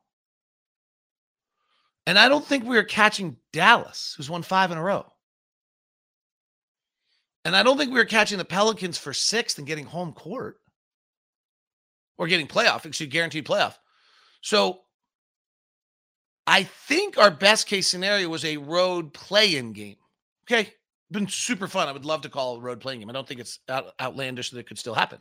And 2.09 2.19
I 2.19 2.29
don't 2.29 2.45
think 2.45 2.65
we 2.65 2.75
were 2.75 2.83
catching 2.83 3.37
Dallas, 3.53 4.15
who's 4.17 4.31
won 4.31 4.43
5 4.43 4.73
in 4.73 4.79
a 4.79 4.83
row. 4.83 5.07
And 7.45 7.55
I 7.55 7.63
don't 7.63 7.77
think 7.77 7.93
we 7.93 7.99
were 7.99 8.05
catching 8.07 8.39
the 8.39 8.45
Pelicans 8.45 8.97
for 8.97 9.13
6th 9.13 9.59
and 9.59 9.67
getting 9.67 9.85
home 9.85 10.13
court 10.13 10.57
or 12.17 12.27
getting 12.27 12.49
playoff, 12.49 12.87
excuse 12.87 13.11
guaranteed 13.11 13.47
playoff. 13.47 13.77
So 14.41 14.81
I 16.47 16.65
think 16.65 17.19
our 17.19 17.31
best 17.31 17.67
case 17.67 17.87
scenario 17.87 18.29
was 18.29 18.45
a 18.45 18.57
road 18.57 19.13
play-in 19.13 19.73
game. 19.73 19.97
Okay 20.51 20.73
been 21.11 21.29
super 21.29 21.69
fun. 21.69 21.89
I 21.89 21.93
would 21.93 22.05
love 22.05 22.23
to 22.23 22.29
call 22.29 22.57
a 22.57 22.61
road 22.61 22.81
playing 22.81 23.01
game. 23.01 23.11
I 23.11 23.13
don't 23.13 23.27
think 23.27 23.41
it's 23.41 23.61
out, 23.69 23.95
outlandish 24.01 24.51
that 24.51 24.59
it 24.59 24.67
could 24.67 24.79
still 24.79 24.95
happen. 24.95 25.19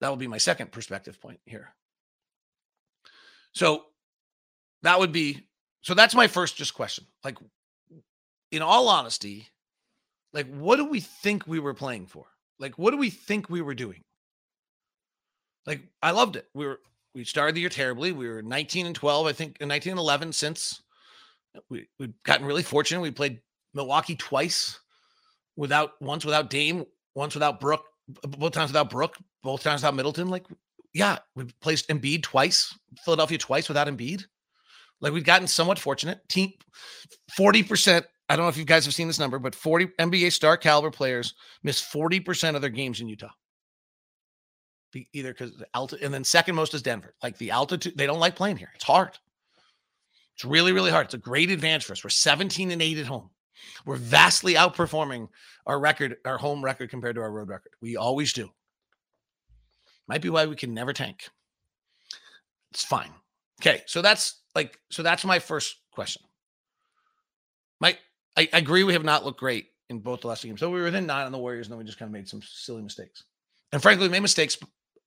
That 0.00 0.10
would 0.10 0.18
be 0.18 0.28
my 0.28 0.38
second 0.38 0.70
perspective 0.70 1.20
point 1.20 1.40
here. 1.44 1.74
So 3.52 3.84
that 4.84 4.98
would 4.98 5.12
be 5.12 5.46
so 5.82 5.94
that's 5.94 6.14
my 6.14 6.28
first 6.28 6.56
just 6.56 6.74
question. 6.74 7.04
Like 7.24 7.38
in 8.52 8.62
all 8.62 8.88
honesty, 8.88 9.48
like 10.32 10.46
what 10.54 10.76
do 10.76 10.84
we 10.84 11.00
think 11.00 11.46
we 11.46 11.58
were 11.58 11.74
playing 11.74 12.06
for? 12.06 12.26
Like 12.58 12.78
what 12.78 12.92
do 12.92 12.96
we 12.96 13.10
think 13.10 13.50
we 13.50 13.60
were 13.60 13.74
doing? 13.74 14.00
Like 15.66 15.82
I 16.02 16.12
loved 16.12 16.36
it. 16.36 16.46
We 16.54 16.66
were 16.66 16.80
we 17.14 17.24
started 17.24 17.54
the 17.54 17.60
year 17.60 17.70
terribly. 17.70 18.12
We 18.12 18.28
were 18.28 18.42
19 18.42 18.86
and 18.86 18.94
12, 18.94 19.26
I 19.26 19.32
think, 19.32 19.56
uh, 19.60 19.66
19 19.66 19.92
and 19.92 20.00
11 20.00 20.32
since 20.32 20.82
we 21.68 21.86
we've 21.98 22.14
gotten 22.24 22.46
really 22.46 22.62
fortunate. 22.62 23.00
We 23.00 23.10
played 23.10 23.40
Milwaukee 23.72 24.16
twice 24.16 24.78
without 25.56 25.92
once 26.00 26.24
without 26.24 26.50
Dame, 26.50 26.84
once 27.14 27.34
without 27.34 27.60
Brook, 27.60 27.84
both 28.22 28.52
times 28.52 28.70
without 28.70 28.90
Brook, 28.90 29.16
both 29.42 29.62
times 29.62 29.82
without 29.82 29.94
Middleton. 29.94 30.28
Like, 30.28 30.46
yeah, 30.92 31.18
we 31.36 31.44
placed 31.60 31.88
Embiid 31.88 32.22
twice, 32.22 32.76
Philadelphia 33.04 33.38
twice 33.38 33.68
without 33.68 33.88
Embiid. 33.88 34.24
Like 35.00 35.12
we've 35.12 35.24
gotten 35.24 35.46
somewhat 35.46 35.78
fortunate. 35.78 36.20
Team 36.28 36.52
40%. 37.38 38.04
I 38.28 38.36
don't 38.36 38.44
know 38.44 38.48
if 38.48 38.56
you 38.56 38.64
guys 38.64 38.84
have 38.86 38.94
seen 38.94 39.06
this 39.06 39.18
number, 39.18 39.38
but 39.38 39.54
40 39.54 39.86
NBA 39.98 40.32
star 40.32 40.56
caliber 40.56 40.90
players 40.90 41.34
miss 41.62 41.82
40% 41.82 42.54
of 42.54 42.62
their 42.62 42.70
games 42.70 43.00
in 43.00 43.08
Utah. 43.08 43.30
Either 45.12 45.32
because 45.32 45.56
the 45.56 45.66
altitude, 45.74 46.04
and 46.04 46.14
then 46.14 46.22
second 46.22 46.54
most 46.54 46.72
is 46.72 46.82
Denver. 46.82 47.14
Like 47.22 47.36
the 47.38 47.50
altitude, 47.50 47.98
they 47.98 48.06
don't 48.06 48.20
like 48.20 48.36
playing 48.36 48.56
here. 48.56 48.70
It's 48.74 48.84
hard. 48.84 49.18
It's 50.36 50.44
really, 50.44 50.72
really 50.72 50.90
hard. 50.90 51.06
It's 51.06 51.14
a 51.14 51.18
great 51.18 51.50
advantage 51.50 51.84
for 51.84 51.92
us. 51.92 52.04
We're 52.04 52.10
17 52.10 52.70
and 52.70 52.80
8 52.80 52.98
at 52.98 53.06
home. 53.06 53.30
We're 53.84 53.96
vastly 53.96 54.54
outperforming 54.54 55.28
our 55.66 55.78
record, 55.78 56.16
our 56.24 56.38
home 56.38 56.64
record 56.64 56.90
compared 56.90 57.16
to 57.16 57.22
our 57.22 57.30
road 57.30 57.48
record. 57.48 57.72
We 57.80 57.96
always 57.96 58.32
do. 58.32 58.50
Might 60.06 60.22
be 60.22 60.30
why 60.30 60.46
we 60.46 60.56
can 60.56 60.74
never 60.74 60.92
tank. 60.92 61.28
It's 62.72 62.84
fine. 62.84 63.10
Okay, 63.64 63.82
so 63.86 64.02
that's 64.02 64.42
like 64.54 64.78
so 64.90 65.02
that's 65.02 65.24
my 65.24 65.38
first 65.38 65.76
question. 65.90 66.22
My 67.80 67.96
I, 68.36 68.48
agree 68.52 68.84
we 68.84 68.92
have 68.92 69.04
not 69.04 69.24
looked 69.24 69.40
great 69.40 69.68
in 69.88 70.00
both 70.00 70.20
the 70.20 70.28
last 70.28 70.42
two 70.42 70.48
games. 70.48 70.60
So 70.60 70.70
we 70.70 70.80
were 70.80 70.86
within 70.86 71.06
nine 71.06 71.24
on 71.24 71.32
the 71.32 71.38
Warriors, 71.38 71.66
and 71.66 71.72
then 71.72 71.78
we 71.78 71.84
just 71.84 71.98
kind 71.98 72.08
of 72.08 72.12
made 72.12 72.28
some 72.28 72.42
silly 72.42 72.82
mistakes. 72.82 73.24
And 73.72 73.80
frankly, 73.80 74.06
we 74.06 74.12
made 74.12 74.20
mistakes 74.20 74.58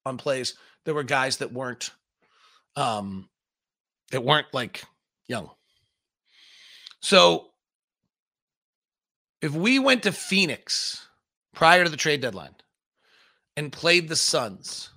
on 0.05 0.17
plays. 0.17 0.55
There 0.85 0.95
were 0.95 1.03
guys 1.03 1.37
that 1.37 1.53
weren't 1.53 1.91
um 2.75 3.29
that 4.11 4.23
weren't 4.23 4.47
like 4.53 4.83
young. 5.27 5.51
So 6.99 7.49
if 9.41 9.51
we 9.51 9.77
went 9.77 10.03
to 10.03 10.11
Phoenix 10.11 11.05
prior 11.53 11.83
to 11.83 11.91
the 11.91 11.97
trade 11.97 12.21
deadline 12.21 12.55
and 13.55 13.71
played 13.71 14.09
the 14.09 14.15
Suns, 14.15 14.89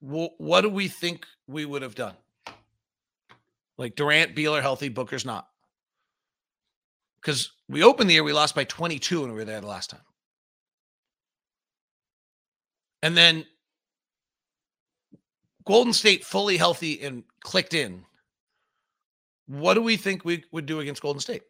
wh- 0.00 0.38
what 0.38 0.60
do 0.60 0.68
we 0.68 0.86
think 0.86 1.26
we 1.50 1.64
would 1.64 1.82
have 1.82 1.94
done? 1.94 2.14
Like 3.76 3.96
Durant, 3.96 4.34
Beal 4.34 4.54
are 4.54 4.62
healthy, 4.62 4.88
Booker's 4.88 5.24
not. 5.24 5.48
Because 7.20 7.52
we 7.68 7.82
opened 7.82 8.08
the 8.08 8.14
year, 8.14 8.24
we 8.24 8.32
lost 8.32 8.54
by 8.54 8.64
22 8.64 9.20
when 9.20 9.30
we 9.30 9.36
were 9.36 9.44
there 9.44 9.60
the 9.60 9.66
last 9.66 9.90
time. 9.90 10.00
And 13.02 13.16
then 13.16 13.46
Golden 15.64 15.92
State 15.92 16.24
fully 16.24 16.56
healthy 16.56 17.00
and 17.02 17.24
clicked 17.40 17.74
in. 17.74 18.04
What 19.46 19.74
do 19.74 19.82
we 19.82 19.96
think 19.96 20.24
we 20.24 20.44
would 20.52 20.66
do 20.66 20.80
against 20.80 21.02
Golden 21.02 21.20
State? 21.20 21.42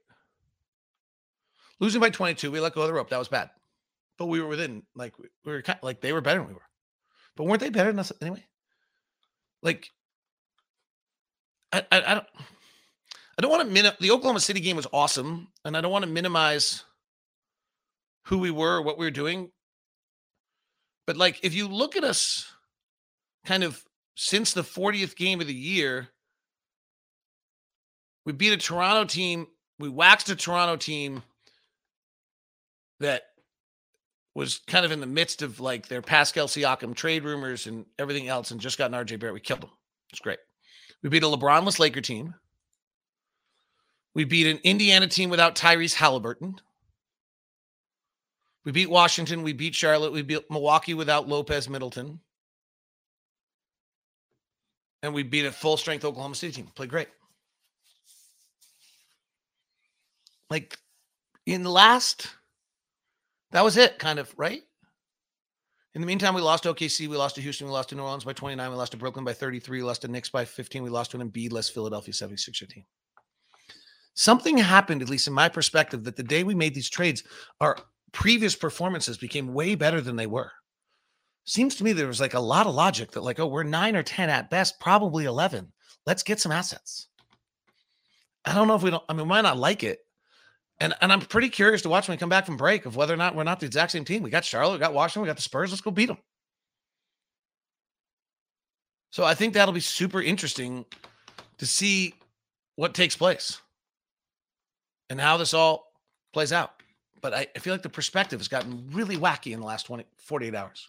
Losing 1.80 2.00
by 2.00 2.10
22, 2.10 2.50
we 2.50 2.60
let 2.60 2.74
go 2.74 2.82
of 2.82 2.88
the 2.88 2.94
rope. 2.94 3.10
That 3.10 3.18
was 3.18 3.28
bad. 3.28 3.50
But 4.18 4.26
we 4.26 4.40
were 4.40 4.48
within, 4.48 4.82
like, 4.94 5.18
we 5.18 5.28
were 5.44 5.62
kind 5.62 5.78
of, 5.78 5.82
like, 5.82 6.00
they 6.00 6.12
were 6.12 6.20
better 6.20 6.40
than 6.40 6.48
we 6.48 6.54
were. 6.54 6.60
But 7.36 7.44
weren't 7.44 7.60
they 7.60 7.70
better 7.70 7.90
than 7.90 7.98
us 7.98 8.12
anyway? 8.20 8.44
Like, 9.62 9.90
I, 11.72 11.84
I, 11.90 12.02
I 12.02 12.14
don't. 12.14 12.26
I 13.38 13.42
don't 13.42 13.50
want 13.50 13.66
to 13.66 13.72
min. 13.72 13.90
The 14.00 14.10
Oklahoma 14.10 14.40
City 14.40 14.60
game 14.60 14.76
was 14.76 14.86
awesome, 14.92 15.48
and 15.64 15.74
I 15.74 15.80
don't 15.80 15.92
want 15.92 16.04
to 16.04 16.10
minimize 16.10 16.84
who 18.26 18.38
we 18.38 18.50
were, 18.50 18.76
or 18.76 18.82
what 18.82 18.98
we 18.98 19.06
were 19.06 19.10
doing. 19.10 19.50
But 21.06 21.16
like, 21.16 21.40
if 21.42 21.54
you 21.54 21.66
look 21.66 21.96
at 21.96 22.04
us, 22.04 22.52
kind 23.46 23.64
of 23.64 23.82
since 24.14 24.52
the 24.52 24.62
40th 24.62 25.16
game 25.16 25.40
of 25.40 25.46
the 25.46 25.54
year, 25.54 26.08
we 28.26 28.34
beat 28.34 28.52
a 28.52 28.58
Toronto 28.58 29.06
team. 29.06 29.46
We 29.78 29.88
waxed 29.88 30.28
a 30.28 30.36
Toronto 30.36 30.76
team 30.76 31.22
that 33.00 33.22
was 34.34 34.60
kind 34.66 34.84
of 34.84 34.92
in 34.92 35.00
the 35.00 35.06
midst 35.06 35.42
of 35.42 35.60
like 35.60 35.88
their 35.88 36.02
Pascal 36.02 36.46
Siakam 36.46 36.94
trade 36.94 37.24
rumors 37.24 37.66
and 37.66 37.86
everything 37.98 38.28
else, 38.28 38.50
and 38.50 38.60
just 38.60 38.78
got 38.78 38.92
an 38.92 39.04
RJ 39.04 39.18
Barrett. 39.18 39.34
We 39.34 39.40
killed 39.40 39.62
them. 39.62 39.70
It's 40.10 40.20
great. 40.20 40.38
We 41.02 41.08
beat 41.08 41.22
a 41.22 41.26
LeBronless 41.26 41.78
Laker 41.78 42.00
team. 42.00 42.34
We 44.14 44.24
beat 44.24 44.46
an 44.46 44.60
Indiana 44.64 45.06
team 45.06 45.30
without 45.30 45.54
Tyrese 45.54 45.94
Halliburton. 45.94 46.60
We 48.64 48.72
beat 48.72 48.90
Washington. 48.90 49.42
We 49.42 49.52
beat 49.52 49.74
Charlotte. 49.74 50.12
We 50.12 50.22
beat 50.22 50.50
Milwaukee 50.50 50.94
without 50.94 51.28
Lopez 51.28 51.68
Middleton. 51.68 52.20
And 55.02 55.14
we 55.14 55.22
beat 55.22 55.46
a 55.46 55.52
full 55.52 55.76
strength 55.76 56.04
Oklahoma 56.04 56.34
City 56.34 56.52
team. 56.52 56.66
Played 56.74 56.90
great. 56.90 57.08
Like 60.50 60.76
in 61.46 61.62
the 61.62 61.70
last, 61.70 62.28
that 63.52 63.64
was 63.64 63.76
it, 63.76 63.98
kind 63.98 64.18
of, 64.18 64.32
right? 64.36 64.62
In 65.94 66.00
the 66.00 66.06
meantime, 66.06 66.34
we 66.34 66.40
lost 66.40 66.64
OKC, 66.64 67.08
we 67.08 67.16
lost 67.16 67.34
to 67.34 67.40
Houston, 67.40 67.66
we 67.66 67.72
lost 67.72 67.88
to 67.88 67.96
New 67.96 68.02
Orleans 68.02 68.24
by 68.24 68.32
29, 68.32 68.70
we 68.70 68.76
lost 68.76 68.92
to 68.92 68.98
Brooklyn 68.98 69.24
by 69.24 69.32
33, 69.32 69.78
we 69.78 69.84
lost 69.84 70.02
to 70.02 70.08
Knicks 70.08 70.28
by 70.28 70.44
15, 70.44 70.84
we 70.84 70.90
lost 70.90 71.10
to 71.10 71.20
an 71.20 71.28
Embiid 71.28 71.52
less 71.52 71.68
Philadelphia 71.68 72.14
76er 72.14 72.68
team. 72.68 72.84
Something 74.14 74.56
happened, 74.56 75.02
at 75.02 75.08
least 75.08 75.26
in 75.26 75.32
my 75.32 75.48
perspective, 75.48 76.04
that 76.04 76.16
the 76.16 76.22
day 76.22 76.44
we 76.44 76.54
made 76.54 76.74
these 76.74 76.90
trades, 76.90 77.24
our 77.60 77.76
previous 78.12 78.54
performances 78.54 79.18
became 79.18 79.52
way 79.52 79.74
better 79.74 80.00
than 80.00 80.16
they 80.16 80.26
were. 80.26 80.52
Seems 81.44 81.74
to 81.76 81.84
me 81.84 81.92
there 81.92 82.06
was 82.06 82.20
like 82.20 82.34
a 82.34 82.40
lot 82.40 82.66
of 82.66 82.74
logic 82.74 83.10
that, 83.12 83.22
like, 83.22 83.40
oh, 83.40 83.46
we're 83.46 83.64
nine 83.64 83.96
or 83.96 84.02
10 84.02 84.30
at 84.30 84.50
best, 84.50 84.78
probably 84.78 85.24
11. 85.24 85.72
Let's 86.06 86.22
get 86.22 86.38
some 86.38 86.52
assets. 86.52 87.08
I 88.44 88.54
don't 88.54 88.68
know 88.68 88.76
if 88.76 88.82
we 88.82 88.90
don't, 88.90 89.02
I 89.08 89.12
mean, 89.12 89.26
we 89.26 89.30
might 89.30 89.42
not 89.42 89.58
like 89.58 89.82
it, 89.82 89.98
and 90.80 90.94
and 91.00 91.12
I'm 91.12 91.20
pretty 91.20 91.48
curious 91.48 91.82
to 91.82 91.88
watch 91.88 92.08
when 92.08 92.16
we 92.16 92.18
come 92.18 92.28
back 92.28 92.46
from 92.46 92.56
break 92.56 92.86
of 92.86 92.96
whether 92.96 93.14
or 93.14 93.18
not 93.18 93.34
we're 93.34 93.44
not 93.44 93.60
the 93.60 93.66
exact 93.66 93.92
same 93.92 94.04
team. 94.04 94.22
We 94.22 94.30
got 94.30 94.44
Charlotte, 94.44 94.72
we 94.72 94.78
got 94.78 94.94
Washington, 94.94 95.22
we 95.22 95.28
got 95.28 95.36
the 95.36 95.42
Spurs. 95.42 95.70
Let's 95.70 95.80
go 95.80 95.90
beat 95.90 96.06
them. 96.06 96.18
So 99.10 99.24
I 99.24 99.34
think 99.34 99.54
that'll 99.54 99.74
be 99.74 99.80
super 99.80 100.22
interesting 100.22 100.84
to 101.58 101.66
see 101.66 102.14
what 102.76 102.94
takes 102.94 103.16
place 103.16 103.60
and 105.10 105.20
how 105.20 105.36
this 105.36 105.52
all 105.52 105.92
plays 106.32 106.52
out. 106.52 106.72
But 107.20 107.34
I, 107.34 107.46
I 107.54 107.58
feel 107.58 107.74
like 107.74 107.82
the 107.82 107.90
perspective 107.90 108.40
has 108.40 108.48
gotten 108.48 108.88
really 108.92 109.16
wacky 109.16 109.52
in 109.52 109.60
the 109.60 109.66
last 109.66 109.84
20, 109.86 110.04
48 110.16 110.54
hours. 110.54 110.88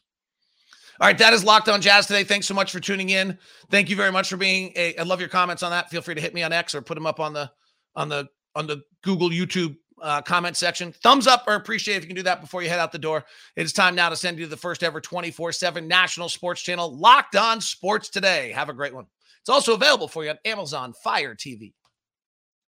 All 1.00 1.08
right, 1.08 1.18
that 1.18 1.34
is 1.34 1.44
Locked 1.44 1.68
On 1.68 1.82
Jazz 1.82 2.06
today. 2.06 2.24
Thanks 2.24 2.46
so 2.46 2.54
much 2.54 2.72
for 2.72 2.80
tuning 2.80 3.10
in. 3.10 3.38
Thank 3.72 3.90
you 3.90 3.96
very 3.96 4.12
much 4.12 4.30
for 4.30 4.38
being 4.38 4.72
a. 4.76 4.96
I 4.98 5.04
love 5.04 5.20
your 5.20 5.30
comments 5.30 5.64
on 5.64 5.72
that. 5.72 5.90
Feel 5.90 6.04
free 6.04 6.14
to 6.14 6.22
hit 6.22 6.34
me 6.34 6.44
on 6.44 6.54
X 6.54 6.76
or 6.76 6.82
put 6.84 6.94
them 6.94 7.08
up 7.08 7.20
on 7.20 7.34
the 7.34 7.52
on 7.96 8.08
the 8.08 8.30
on 8.56 8.68
the 8.68 8.82
Google, 9.04 9.30
YouTube 9.30 9.76
uh, 10.02 10.22
comment 10.22 10.58
section. 10.58 10.92
Thumbs 11.04 11.28
up 11.28 11.44
or 11.48 11.56
appreciate 11.56 11.98
if 11.98 12.04
you 12.04 12.08
can 12.08 12.16
do 12.16 12.24
that 12.24 12.42
before 12.42 12.64
you 12.64 12.70
head 12.70 12.80
out 12.80 12.92
the 12.92 12.98
door. 12.98 13.24
It 13.56 13.64
is 13.64 13.74
time 13.74 13.96
now 13.96 14.10
to 14.10 14.16
send 14.16 14.40
you 14.40 14.48
the 14.48 14.58
first 14.58 14.84
ever 14.84 15.00
24 15.00 15.52
7 15.52 15.88
national 15.88 16.30
sports 16.30 16.62
channel, 16.62 16.96
Locked 16.98 17.36
On 17.36 17.62
Sports 17.62 18.10
Today. 18.10 18.52
Have 18.52 18.70
a 18.70 18.74
great 18.74 18.94
one. 18.94 19.06
It's 19.40 19.50
also 19.50 19.74
available 19.74 20.08
for 20.08 20.24
you 20.24 20.32
on 20.32 20.40
Amazon 20.46 20.94
Fire 21.04 21.36
TV. 21.36 21.74